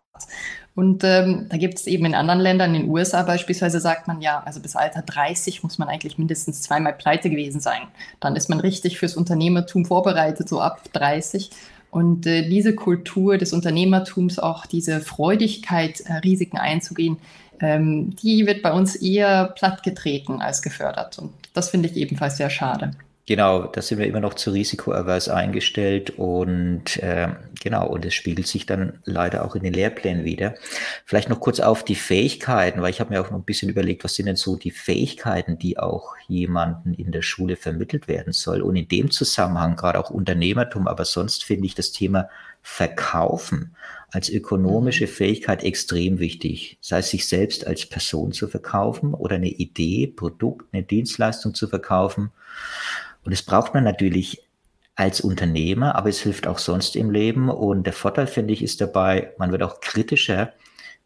Und 0.79 1.03
ähm, 1.03 1.47
da 1.49 1.57
gibt 1.57 1.75
es 1.81 1.89
eben 1.89 2.05
in 2.05 2.15
anderen 2.15 2.39
Ländern, 2.39 2.73
in 2.73 2.83
den 2.83 2.91
USA 2.93 3.25
beispielsweise, 3.25 3.81
sagt 3.81 4.07
man 4.07 4.21
ja, 4.21 4.45
also 4.47 4.61
bis 4.61 4.77
Alter 4.77 5.03
30 5.03 5.65
muss 5.65 5.77
man 5.79 5.89
eigentlich 5.89 6.19
mindestens 6.19 6.63
zweimal 6.63 6.93
pleite 6.93 7.31
gewesen 7.31 7.61
sein. 7.61 7.81
Dann 8.21 8.37
ist 8.37 8.49
man 8.49 8.61
richtig 8.61 8.97
fürs 8.97 9.17
Unternehmertum 9.17 9.87
vorbereitet, 9.87 10.49
so 10.49 10.61
ab 10.61 10.85
30. 10.93 11.51
Und 11.91 12.29
äh, 12.29 12.49
diese 12.49 12.77
Kultur 12.77 13.39
des 13.39 13.53
Unternehmertums, 13.53 14.39
auch 14.39 14.67
diese 14.67 15.01
Freudigkeit, 15.01 15.99
äh, 16.03 16.13
Risiken 16.19 16.59
einzugehen, 16.59 17.17
ähm, 17.59 18.15
die 18.15 18.47
wird 18.47 18.63
bei 18.63 18.71
uns 18.71 18.95
eher 18.95 19.47
plattgetreten 19.47 20.41
als 20.41 20.63
gefördert. 20.63 21.19
Und 21.19 21.33
das 21.55 21.71
finde 21.71 21.89
ich 21.89 21.97
ebenfalls 21.97 22.37
sehr 22.37 22.51
schade. 22.51 22.93
Genau, 23.29 23.67
da 23.67 23.83
sind 23.83 23.99
wir 23.99 24.07
immer 24.07 24.21
noch 24.21 24.33
zu 24.33 24.53
risikoavers 24.53 25.29
eingestellt 25.29 26.09
und 26.17 26.97
äh, 27.03 27.29
genau, 27.63 27.87
und 27.87 28.07
es 28.07 28.15
spiegelt 28.15 28.47
sich 28.47 28.65
dann 28.65 29.01
leider 29.05 29.45
auch 29.45 29.55
in 29.55 29.65
den 29.65 29.75
Lehrplänen 29.75 30.25
wieder. 30.25 30.55
Vielleicht 31.05 31.29
noch 31.29 31.39
kurz 31.39 31.61
auf 31.61 31.85
die 31.85 31.95
Fähigkeiten, 31.95 32.81
weil 32.81 32.89
ich 32.89 33.01
habe 33.01 33.13
mir 33.13 33.21
auch 33.21 33.31
noch 33.31 33.37
ein 33.37 33.45
bisschen 33.45 33.69
überlegt, 33.69 34.03
was 34.03 34.15
sind 34.15 34.25
denn 34.25 34.37
so 34.37 34.57
die 34.57 34.71
Fähigkeiten, 34.71 35.59
die 35.59 35.79
auch 35.79 36.15
jemanden 36.27 36.95
in 36.95 37.13
der 37.13 37.21
Schule 37.21 37.57
vermittelt 37.57 38.09
werden 38.09 38.33
soll. 38.33 38.63
Und 38.63 38.77
in 38.77 38.89
dem 38.89 39.11
Zusammenhang, 39.11 39.77
gerade 39.77 40.01
auch 40.01 40.09
Unternehmertum, 40.09 40.89
aber 40.89 41.05
sonst 41.05 41.45
finde 41.45 41.67
ich 41.67 41.75
das 41.75 41.93
Thema 41.93 42.31
Verkaufen 42.63 43.77
als 44.11 44.29
ökonomische 44.29 45.05
mhm. 45.05 45.11
Fähigkeit 45.11 45.65
extrem 45.65 46.19
wichtig. 46.19 46.79
Sei 46.81 46.99
es 46.99 47.11
sich 47.11 47.27
selbst 47.27 47.67
als 47.67 47.87
Person 47.87 48.33
zu 48.33 48.49
verkaufen 48.49 49.15
oder 49.15 49.37
eine 49.37 49.49
Idee, 49.49 50.07
Produkt, 50.07 50.67
eine 50.73 50.83
Dienstleistung 50.83 51.55
zu 51.55 51.69
verkaufen 51.69 52.31
und 53.29 53.33
das 53.33 53.43
braucht 53.43 53.75
man 53.75 53.85
natürlich 53.85 54.43
als 54.95 55.21
Unternehmer, 55.21 55.95
aber 55.97 56.09
es 56.09 56.21
hilft 56.21 56.47
auch 56.47 56.59
sonst 56.59 56.97
im 56.97 57.11
Leben. 57.11 57.51
Und 57.51 57.85
der 57.85 57.93
Vorteil, 57.93 58.27
finde 58.27 58.55
ich, 58.55 58.63
ist 58.63 58.81
dabei, 58.81 59.35
man 59.37 59.53
wird 59.53 59.63
auch 59.63 59.81
kritischer, 59.81 60.55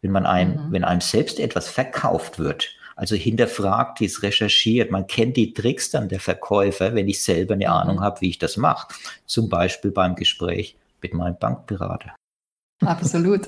wenn 0.01 0.11
man 0.11 0.25
einem, 0.25 0.53
mhm. 0.53 0.71
wenn 0.71 0.83
einem 0.85 1.01
selbst 1.01 1.37
etwas 1.37 1.67
verkauft 1.67 2.39
wird. 2.39 2.69
Also 2.95 3.15
hinterfragt 3.15 3.99
dies, 3.99 4.23
recherchiert. 4.23 4.89
Man 4.89 5.07
kennt 5.07 5.35
die 5.35 5.53
Tricks 5.53 5.91
dann 5.91 6.07
der 6.07 6.21
Verkäufer, 6.21 6.95
wenn 6.95 7.09
ich 7.09 7.21
selber 7.21 7.55
eine 7.55 7.65
mhm. 7.65 7.71
Ahnung 7.71 7.99
habe, 8.01 8.21
wie 8.21 8.29
ich 8.29 8.39
das 8.39 8.55
mache. 8.55 8.93
Zum 9.25 9.49
Beispiel 9.49 9.91
beim 9.91 10.15
Gespräch 10.15 10.77
mit 11.01 11.13
meinem 11.13 11.37
Bankberater. 11.37 12.15
Absolut. 12.85 13.47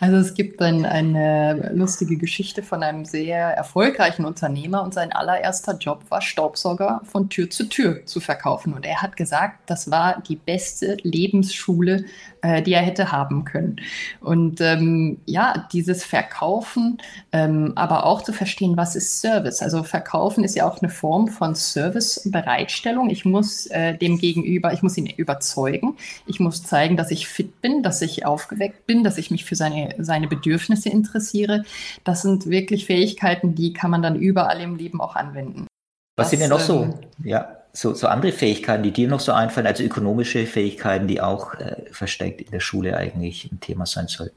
Also 0.00 0.16
es 0.16 0.34
gibt 0.34 0.60
ein, 0.60 0.84
eine 0.84 1.72
lustige 1.74 2.16
Geschichte 2.16 2.62
von 2.62 2.82
einem 2.82 3.04
sehr 3.04 3.38
erfolgreichen 3.38 4.24
Unternehmer 4.24 4.82
und 4.82 4.94
sein 4.94 5.12
allererster 5.12 5.76
Job 5.76 6.04
war 6.08 6.20
Staubsauger 6.20 7.02
von 7.04 7.28
Tür 7.28 7.50
zu 7.50 7.68
Tür 7.68 8.04
zu 8.06 8.20
verkaufen. 8.20 8.74
Und 8.74 8.84
er 8.84 9.02
hat 9.02 9.16
gesagt, 9.16 9.60
das 9.66 9.90
war 9.90 10.22
die 10.22 10.36
beste 10.36 10.96
Lebensschule, 11.02 12.04
äh, 12.42 12.62
die 12.62 12.72
er 12.72 12.82
hätte 12.82 13.12
haben 13.12 13.44
können. 13.44 13.76
Und 14.20 14.60
ähm, 14.60 15.18
ja, 15.26 15.68
dieses 15.72 16.04
Verkaufen, 16.04 16.98
ähm, 17.32 17.72
aber 17.76 18.04
auch 18.04 18.22
zu 18.22 18.32
verstehen, 18.32 18.76
was 18.76 18.96
ist 18.96 19.20
Service. 19.20 19.62
Also 19.62 19.82
Verkaufen 19.82 20.44
ist 20.44 20.56
ja 20.56 20.68
auch 20.68 20.80
eine 20.82 20.90
Form 20.90 21.28
von 21.28 21.54
Servicebereitstellung. 21.54 23.10
Ich 23.10 23.24
muss 23.24 23.66
äh, 23.66 23.96
dem 23.96 24.18
Gegenüber, 24.18 24.72
ich 24.72 24.82
muss 24.82 24.96
ihn 24.96 25.06
überzeugen. 25.06 25.96
Ich 26.26 26.40
muss 26.40 26.62
zeigen, 26.62 26.96
dass 26.96 27.10
ich 27.10 27.28
fit 27.28 27.60
bin, 27.60 27.82
dass 27.82 28.02
ich 28.02 28.26
aufgeweckt 28.26 28.71
aufgeweckt 28.72 28.86
bin, 28.86 29.04
dass 29.04 29.18
ich 29.18 29.30
mich 29.30 29.44
für 29.44 29.54
seine, 29.54 29.94
seine 29.98 30.28
Bedürfnisse 30.28 30.88
interessiere. 30.88 31.64
Das 32.04 32.22
sind 32.22 32.46
wirklich 32.46 32.86
Fähigkeiten, 32.86 33.54
die 33.54 33.72
kann 33.72 33.90
man 33.90 34.02
dann 34.02 34.16
überall 34.16 34.60
im 34.60 34.76
Leben 34.76 35.00
auch 35.00 35.16
anwenden. 35.16 35.66
Was 36.16 36.26
das, 36.26 36.30
sind 36.30 36.40
denn 36.40 36.50
noch 36.50 36.60
so, 36.60 36.82
ähm, 36.82 36.94
ja, 37.24 37.56
so, 37.72 37.94
so 37.94 38.06
andere 38.06 38.32
Fähigkeiten, 38.32 38.82
die 38.82 38.90
dir 38.90 39.08
noch 39.08 39.20
so 39.20 39.32
einfallen, 39.32 39.66
also 39.66 39.82
ökonomische 39.82 40.46
Fähigkeiten, 40.46 41.06
die 41.06 41.20
auch 41.20 41.54
äh, 41.54 41.76
versteckt 41.90 42.40
in 42.40 42.50
der 42.50 42.60
Schule 42.60 42.96
eigentlich 42.96 43.50
ein 43.50 43.60
Thema 43.60 43.86
sein 43.86 44.08
sollten? 44.08 44.36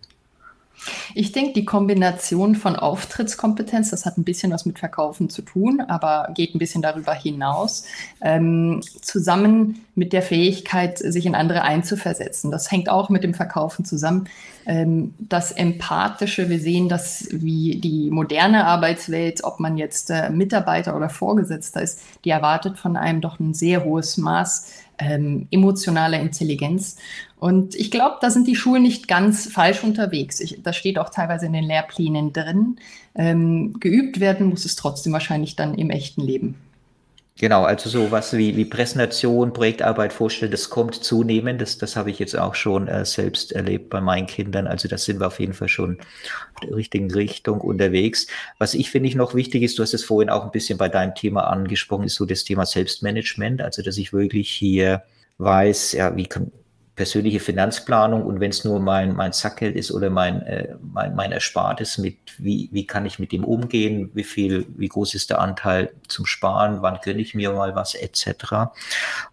Ich 1.13 1.31
denke, 1.31 1.53
die 1.53 1.65
Kombination 1.65 2.55
von 2.55 2.75
Auftrittskompetenz, 2.75 3.89
das 3.89 4.05
hat 4.05 4.17
ein 4.17 4.23
bisschen 4.23 4.51
was 4.51 4.65
mit 4.65 4.79
Verkaufen 4.79 5.29
zu 5.29 5.41
tun, 5.41 5.81
aber 5.81 6.29
geht 6.33 6.55
ein 6.55 6.59
bisschen 6.59 6.81
darüber 6.81 7.13
hinaus, 7.13 7.85
ähm, 8.21 8.81
zusammen 9.01 9.85
mit 9.95 10.13
der 10.13 10.21
Fähigkeit, 10.21 10.97
sich 10.97 11.25
in 11.25 11.35
andere 11.35 11.61
einzuversetzen. 11.61 12.51
Das 12.51 12.71
hängt 12.71 12.89
auch 12.89 13.09
mit 13.09 13.23
dem 13.23 13.33
Verkaufen 13.33 13.85
zusammen. 13.85 14.27
Ähm, 14.65 15.13
das 15.19 15.51
Empathische, 15.51 16.49
wir 16.49 16.59
sehen 16.59 16.89
das 16.89 17.27
wie 17.31 17.77
die 17.77 18.09
moderne 18.09 18.65
Arbeitswelt, 18.65 19.43
ob 19.43 19.59
man 19.59 19.77
jetzt 19.77 20.09
äh, 20.09 20.29
Mitarbeiter 20.29 20.95
oder 20.95 21.09
Vorgesetzter 21.09 21.81
ist, 21.81 22.01
die 22.23 22.31
erwartet 22.31 22.77
von 22.77 22.97
einem 22.97 23.21
doch 23.21 23.39
ein 23.39 23.53
sehr 23.53 23.83
hohes 23.83 24.17
Maß 24.17 24.71
ähm, 24.97 25.47
emotionaler 25.51 26.19
Intelligenz. 26.19 26.97
Und 27.37 27.75
ich 27.75 27.91
glaube, 27.91 28.17
da 28.21 28.29
sind 28.29 28.47
die 28.47 28.55
Schulen 28.55 28.83
nicht 28.83 29.07
ganz 29.07 29.51
falsch 29.51 29.83
unterwegs. 29.83 30.39
Ich, 30.39 30.61
das 30.63 30.75
steht 30.75 30.97
auch 30.97 31.09
teilweise 31.09 31.45
in 31.45 31.53
den 31.53 31.65
Lehrplänen 31.65 32.33
drin. 32.33 32.77
Ähm, 33.13 33.79
geübt 33.79 34.19
werden 34.19 34.47
muss 34.47 34.65
es 34.65 34.75
trotzdem 34.75 35.13
wahrscheinlich 35.13 35.55
dann 35.55 35.75
im 35.75 35.89
echten 35.89 36.21
Leben. 36.21 36.55
Genau, 37.37 37.63
also 37.65 37.89
sowas 37.89 38.31
wie, 38.31 38.55
wie 38.55 38.63
Präsentation, 38.63 39.51
Projektarbeit 39.51 40.13
vorstellen, 40.13 40.51
das 40.51 40.69
kommt 40.69 40.95
zunehmend. 40.95 41.59
Das, 41.59 41.77
das 41.77 41.97
habe 41.97 42.09
ich 42.09 42.17
jetzt 42.17 42.37
auch 42.37 42.55
schon 42.55 42.87
äh, 42.87 43.03
selbst 43.03 43.51
erlebt 43.51 43.89
bei 43.89 43.99
meinen 43.99 44.25
Kindern. 44.25 44.67
Also 44.67 44.87
da 44.87 44.97
sind 44.97 45.19
wir 45.19 45.27
auf 45.27 45.41
jeden 45.41 45.53
Fall 45.53 45.67
schon 45.67 45.99
auf 45.99 46.61
der 46.61 46.73
richtigen 46.77 47.11
Richtung 47.11 47.59
unterwegs. 47.59 48.27
Was 48.57 48.73
ich 48.73 48.89
finde 48.89 49.09
ich 49.09 49.15
noch 49.15 49.35
wichtig 49.35 49.63
ist, 49.63 49.77
du 49.77 49.83
hast 49.83 49.93
es 49.93 50.05
vorhin 50.05 50.29
auch 50.29 50.45
ein 50.45 50.51
bisschen 50.51 50.77
bei 50.77 50.87
deinem 50.87 51.13
Thema 51.13 51.47
angesprochen, 51.47 52.05
ist 52.05 52.15
so 52.15 52.25
das 52.25 52.45
Thema 52.45 52.65
Selbstmanagement. 52.65 53.61
Also 53.61 53.81
dass 53.81 53.97
ich 53.97 54.13
wirklich 54.13 54.49
hier 54.49 55.03
weiß, 55.37 55.91
ja, 55.91 56.15
wie 56.15 56.27
kann, 56.27 56.53
persönliche 56.95 57.41
Finanzplanung 57.41 58.23
und 58.23 58.39
wenn 58.39 58.51
es 58.51 58.63
nur 58.63 58.79
mein, 58.79 59.15
mein 59.15 59.33
Sackgeld 59.33 59.75
ist 59.75 59.91
oder 59.91 60.09
mein, 60.09 60.41
äh, 60.43 60.75
mein, 60.81 61.13
mein 61.15 61.31
Erspartes, 61.33 61.97
mit 61.97 62.17
wie, 62.37 62.69
wie 62.71 62.87
kann 62.87 63.05
ich 63.05 63.19
mit 63.19 63.31
dem 63.33 63.43
umgehen, 63.43 64.11
wie 64.13 64.23
viel, 64.23 64.65
wie 64.77 64.87
groß 64.87 65.13
ist 65.13 65.29
der 65.29 65.39
Anteil 65.39 65.91
zum 66.07 66.25
Sparen, 66.25 66.81
wann 66.81 66.99
gönne 67.03 67.21
ich 67.21 67.35
mir 67.35 67.51
mal 67.51 67.75
was 67.75 67.95
etc. 67.95 68.71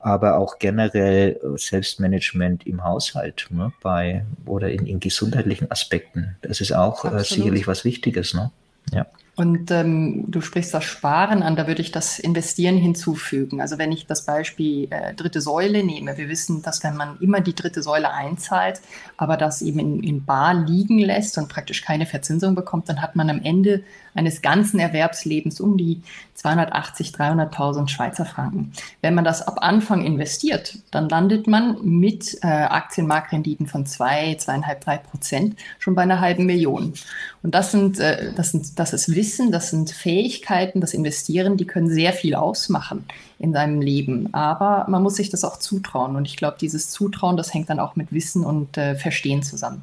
Aber 0.01 0.38
auch 0.38 0.59
generell 0.59 1.40
Selbstmanagement 1.57 2.66
im 2.66 2.83
Haushalt 2.83 3.46
ne, 3.51 3.72
bei 3.81 4.25
oder 4.44 4.70
in, 4.70 4.87
in 4.87 4.98
gesundheitlichen 4.98 5.70
Aspekten. 5.70 6.37
Das 6.42 6.61
ist 6.61 6.72
auch 6.72 7.05
äh, 7.05 7.22
sicherlich 7.22 7.68
was 7.68 7.85
Wichtiges. 7.85 8.35
Ne? 8.35 8.51
Ja. 8.92 9.07
Und 9.35 9.71
ähm, 9.71 10.27
du 10.29 10.42
sprichst 10.42 10.75
das 10.75 10.85
Sparen 10.85 11.42
an, 11.42 11.57
da 11.57 11.66
würde 11.66 11.81
ich 11.81 11.90
das 11.90 12.18
Investieren 12.18 12.77
hinzufügen. 12.77 13.62
Also 13.62 13.79
wenn 13.79 13.90
ich 13.90 14.07
das 14.07 14.27
Beispiel 14.27 14.88
äh, 14.90 15.14
dritte 15.14 15.40
Säule 15.40 15.83
nehme, 15.83 16.18
wir 16.18 16.29
wissen, 16.29 16.61
dass 16.61 16.85
wenn 16.85 16.97
man 16.97 17.18
immer 17.18 17.40
die 17.40 17.55
dritte 17.55 17.83
Säule 17.83 18.12
einzahlt, 18.12 18.83
aber 19.16 19.38
das 19.38 19.62
eben 19.62 19.79
in, 19.79 20.03
in 20.03 20.25
Bar 20.27 20.53
liegen 20.53 20.99
lässt 20.99 21.38
und 21.38 21.49
praktisch 21.49 21.81
keine 21.81 22.05
Verzinsung 22.05 22.55
bekommt, 22.55 22.90
dann 22.90 23.01
hat 23.01 23.16
man 23.16 23.31
am 23.31 23.40
Ende 23.42 23.85
eines 24.14 24.42
ganzen 24.42 24.79
Erwerbslebens 24.79 25.61
um 25.61 25.77
die 25.77 26.03
280, 26.35 27.11
300.000 27.11 27.88
Schweizer 27.88 28.25
Franken. 28.25 28.72
Wenn 29.01 29.14
man 29.14 29.25
das 29.25 29.46
ab 29.46 29.59
Anfang 29.61 30.05
investiert, 30.05 30.79
dann 30.90 31.09
landet 31.09 31.46
man 31.46 31.77
mit 31.83 32.38
äh, 32.42 32.46
Aktienmarktrenditen 32.46 33.66
von 33.66 33.87
2, 33.87 34.33
2,5, 34.35 34.81
3 34.81 34.96
Prozent 34.98 35.57
schon 35.79 35.94
bei 35.94 36.03
einer 36.03 36.20
halben 36.20 36.46
Million. 36.46 36.94
Und 37.42 37.55
das 37.55 37.70
sind, 37.70 38.01
äh, 38.01 38.33
das 38.35 38.51
sind, 38.51 38.79
das 38.79 38.92
ist 38.92 39.14
Wissen, 39.14 39.53
das 39.53 39.70
sind 39.70 39.90
Fähigkeiten, 39.90 40.81
das 40.81 40.94
Investieren, 40.94 41.57
die 41.57 41.66
können 41.66 41.88
sehr 41.88 42.12
viel 42.12 42.35
ausmachen 42.35 43.05
in 43.38 43.53
seinem 43.53 43.81
Leben. 43.81 44.33
Aber 44.35 44.87
man 44.88 45.03
muss 45.03 45.16
sich 45.16 45.31
das 45.31 45.44
auch 45.44 45.59
zutrauen. 45.59 46.16
Und 46.16 46.27
ich 46.27 46.37
glaube, 46.37 46.57
dieses 46.61 46.90
Zutrauen, 46.90 47.37
das 47.37 47.55
hängt 47.55 47.70
dann 47.70 47.81
auch 47.81 47.96
mit 47.96 48.12
Wissen 48.12 48.44
und 48.44 48.77
äh, 48.77 48.94
Verstehen 48.94 49.42
zusammen. 49.42 49.83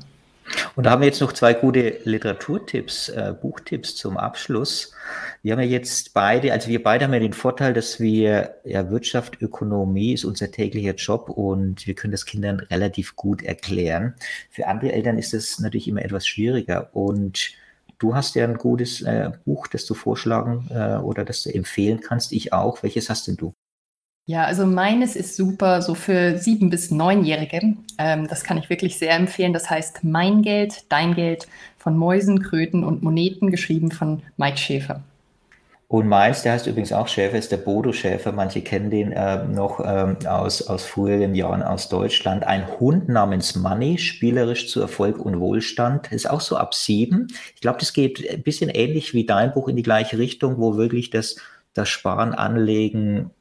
Und 0.79 0.85
da 0.85 0.91
haben 0.91 1.01
wir 1.01 1.07
jetzt 1.07 1.19
noch 1.19 1.33
zwei 1.33 1.53
gute 1.53 1.97
Literaturtipps, 2.05 3.09
äh, 3.09 3.33
Buchtipps 3.41 3.97
zum 3.97 4.15
Abschluss. 4.15 4.93
Wir 5.43 5.51
haben 5.51 5.59
ja 5.59 5.65
jetzt 5.65 6.13
beide, 6.13 6.53
also 6.53 6.69
wir 6.69 6.81
beide 6.81 7.03
haben 7.03 7.13
ja 7.13 7.19
den 7.19 7.33
Vorteil, 7.33 7.73
dass 7.73 7.99
wir, 7.99 8.55
ja, 8.63 8.89
Wirtschaft, 8.89 9.41
Ökonomie 9.41 10.13
ist 10.13 10.23
unser 10.23 10.51
täglicher 10.51 10.95
Job 10.95 11.27
und 11.27 11.85
wir 11.85 11.95
können 11.95 12.11
das 12.11 12.25
Kindern 12.25 12.61
relativ 12.61 13.17
gut 13.17 13.43
erklären. 13.43 14.15
Für 14.51 14.67
andere 14.67 14.93
Eltern 14.93 15.17
ist 15.17 15.33
das 15.33 15.59
natürlich 15.59 15.89
immer 15.89 16.01
etwas 16.01 16.25
schwieriger 16.25 16.95
und 16.95 17.51
Du 17.97 18.15
hast 18.15 18.35
ja 18.35 18.45
ein 18.45 18.57
gutes 18.57 19.01
äh, 19.01 19.31
Buch, 19.43 19.67
das 19.67 19.85
du 19.85 19.93
vorschlagen 19.93 20.69
äh, 20.69 20.95
oder 20.95 21.25
das 21.25 21.43
du 21.43 21.53
empfehlen 21.53 21.99
kannst. 21.99 22.31
Ich 22.31 22.53
auch. 22.53 22.81
Welches 22.81 23.09
hast 23.09 23.27
denn 23.27 23.35
du? 23.35 23.53
Ja, 24.29 24.43
also 24.45 24.67
meines 24.67 25.15
ist 25.15 25.35
super, 25.35 25.81
so 25.81 25.95
für 25.95 26.37
sieben- 26.37 26.69
bis 26.69 26.91
neunjährige. 26.91 27.73
Ähm, 27.97 28.27
das 28.27 28.43
kann 28.43 28.59
ich 28.59 28.69
wirklich 28.69 28.99
sehr 28.99 29.15
empfehlen. 29.15 29.53
Das 29.53 29.71
heißt 29.71 30.03
Mein 30.03 30.43
Geld, 30.43 30.83
Dein 30.89 31.15
Geld 31.15 31.47
von 31.79 31.97
Mäusen, 31.97 32.39
Kröten 32.43 32.83
und 32.83 33.01
Moneten, 33.01 33.49
geschrieben 33.49 33.89
von 33.89 34.21
Mike 34.37 34.57
Schäfer. 34.57 35.01
Und 35.87 36.07
meins, 36.07 36.43
der 36.43 36.51
heißt 36.51 36.67
übrigens 36.67 36.93
auch 36.93 37.07
Schäfer, 37.07 37.39
ist 37.39 37.51
der 37.51 37.57
Bodo 37.57 37.91
Schäfer. 37.91 38.31
Manche 38.31 38.61
kennen 38.61 38.91
den 38.91 39.13
äh, 39.13 39.45
noch 39.45 39.79
ähm, 39.83 40.17
aus, 40.27 40.61
aus 40.61 40.85
früheren 40.85 41.33
Jahren 41.33 41.63
aus 41.63 41.89
Deutschland. 41.89 42.43
Ein 42.43 42.67
Hund 42.79 43.09
namens 43.09 43.55
Money, 43.55 43.97
spielerisch 43.97 44.67
zu 44.69 44.79
Erfolg 44.79 45.17
und 45.17 45.39
Wohlstand. 45.39 46.11
Ist 46.11 46.29
auch 46.29 46.41
so 46.41 46.55
ab 46.55 46.75
sieben. 46.75 47.29
Ich 47.55 47.61
glaube, 47.61 47.79
das 47.79 47.93
geht 47.93 48.29
ein 48.29 48.43
bisschen 48.43 48.69
ähnlich 48.69 49.15
wie 49.15 49.25
dein 49.25 49.53
Buch 49.53 49.69
in 49.69 49.75
die 49.75 49.81
gleiche 49.81 50.19
Richtung, 50.19 50.59
wo 50.59 50.77
wirklich 50.77 51.09
das, 51.09 51.37
das 51.73 51.89
Sparen, 51.89 52.35
Anlegen 52.35 53.31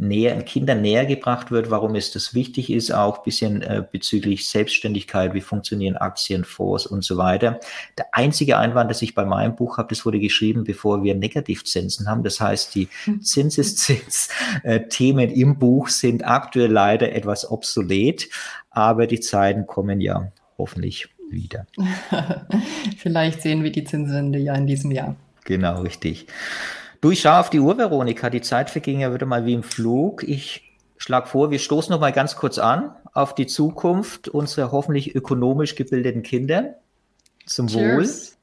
näher, 0.00 0.42
Kindern 0.42 0.80
näher 0.80 1.06
gebracht 1.06 1.50
wird, 1.50 1.70
warum 1.70 1.94
es 1.94 2.12
das 2.12 2.34
wichtig 2.34 2.70
ist, 2.70 2.92
auch 2.92 3.18
ein 3.18 3.24
bisschen 3.24 3.62
äh, 3.62 3.84
bezüglich 3.90 4.48
Selbstständigkeit, 4.48 5.34
wie 5.34 5.40
funktionieren 5.40 5.96
Aktien, 5.96 6.44
Fonds 6.44 6.86
und 6.86 7.04
so 7.04 7.16
weiter. 7.16 7.58
Der 7.98 8.06
einzige 8.12 8.58
Einwand, 8.58 8.90
das 8.90 9.02
ich 9.02 9.14
bei 9.14 9.24
meinem 9.24 9.54
Buch 9.56 9.78
habe, 9.78 9.88
das 9.88 10.06
wurde 10.06 10.20
geschrieben, 10.20 10.64
bevor 10.64 11.04
wir 11.04 11.14
Negativzinsen 11.14 12.08
haben. 12.08 12.22
Das 12.22 12.40
heißt, 12.40 12.74
die 12.74 12.88
hm. 13.04 13.22
Zinseszins-Themen 13.22 15.28
äh, 15.28 15.40
im 15.40 15.58
Buch 15.58 15.88
sind 15.88 16.26
aktuell 16.26 16.72
leider 16.72 17.12
etwas 17.12 17.50
obsolet, 17.50 18.28
aber 18.70 19.06
die 19.06 19.20
Zeiten 19.20 19.66
kommen 19.66 20.00
ja 20.00 20.32
hoffentlich 20.56 21.08
wieder. 21.30 21.66
Vielleicht 22.96 23.42
sehen 23.42 23.62
wir 23.62 23.70
die 23.70 23.84
Zinswende 23.84 24.38
ja 24.38 24.54
in 24.54 24.66
diesem 24.66 24.90
Jahr. 24.90 25.14
Genau, 25.44 25.82
richtig. 25.82 26.26
Du, 27.00 27.10
ich 27.10 27.20
schaue 27.20 27.38
auf 27.38 27.50
die 27.50 27.60
Uhr, 27.60 27.78
Veronika. 27.78 28.28
Die 28.28 28.42
Zeit 28.42 28.68
verging 28.68 29.00
ja 29.00 29.12
wieder 29.14 29.26
mal 29.26 29.46
wie 29.46 29.54
im 29.54 29.62
Flug. 29.62 30.22
Ich 30.22 30.74
schlage 30.98 31.28
vor, 31.28 31.50
wir 31.50 31.58
stoßen 31.58 31.90
noch 31.92 32.00
mal 32.00 32.12
ganz 32.12 32.36
kurz 32.36 32.58
an 32.58 32.94
auf 33.12 33.34
die 33.34 33.46
Zukunft 33.46 34.28
unserer 34.28 34.70
hoffentlich 34.70 35.14
ökonomisch 35.14 35.74
gebildeten 35.74 36.22
Kinder. 36.22 36.76
Zum 37.46 37.68
Cheers. 37.68 38.32
Wohl. 38.32 38.39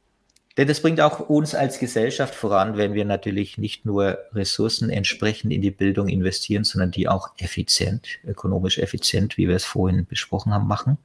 Denn 0.58 0.68
das 0.68 0.82
bringt 0.82 1.00
auch 1.00 1.20
uns 1.20 1.54
als 1.54 1.80
Gesellschaft 1.80 2.34
voran, 2.34 2.78
wenn 2.78 2.94
wir 2.94 3.06
natürlich 3.06 3.58
nicht 3.60 3.86
nur 3.86 4.18
Ressourcen 4.34 4.90
entsprechend 4.90 5.54
in 5.54 5.62
die 5.62 5.72
Bildung 5.72 6.10
investieren, 6.10 6.64
sondern 6.64 6.92
die 6.92 7.08
auch 7.08 7.30
effizient, 7.38 8.08
ökonomisch 8.26 8.80
effizient, 8.80 9.38
wie 9.38 9.48
wir 9.48 9.56
es 9.56 9.66
vorhin 9.66 10.08
besprochen 10.08 10.54
haben, 10.54 10.68
machen. 10.68 10.98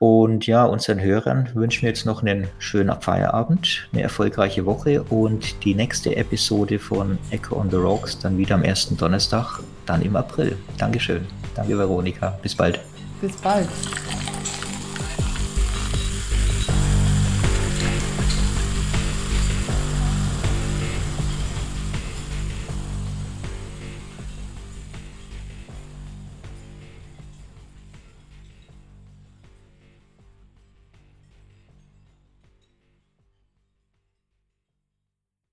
Und 0.00 0.46
ja, 0.46 0.64
unseren 0.64 1.00
Hörern 1.00 1.50
wünschen 1.54 1.82
wir 1.82 1.90
jetzt 1.90 2.04
noch 2.04 2.22
einen 2.22 2.48
schönen 2.58 3.00
Feierabend, 3.00 3.88
eine 3.92 4.02
erfolgreiche 4.02 4.66
Woche 4.66 5.02
und 5.04 5.64
die 5.64 5.74
nächste 5.74 6.16
Episode 6.16 6.78
von 6.78 7.18
Echo 7.30 7.56
on 7.56 7.70
the 7.70 7.76
Rocks 7.76 8.18
dann 8.18 8.36
wieder 8.36 8.56
am 8.56 8.64
ersten 8.64 8.96
Donnerstag, 8.96 9.60
dann 9.86 10.02
im 10.02 10.16
April. 10.16 10.56
Dankeschön. 10.78 11.26
Danke, 11.54 11.78
Veronika. 11.78 12.38
Bis 12.42 12.54
bald. 12.54 12.80
Bis 13.20 13.36
bald. 13.36 13.68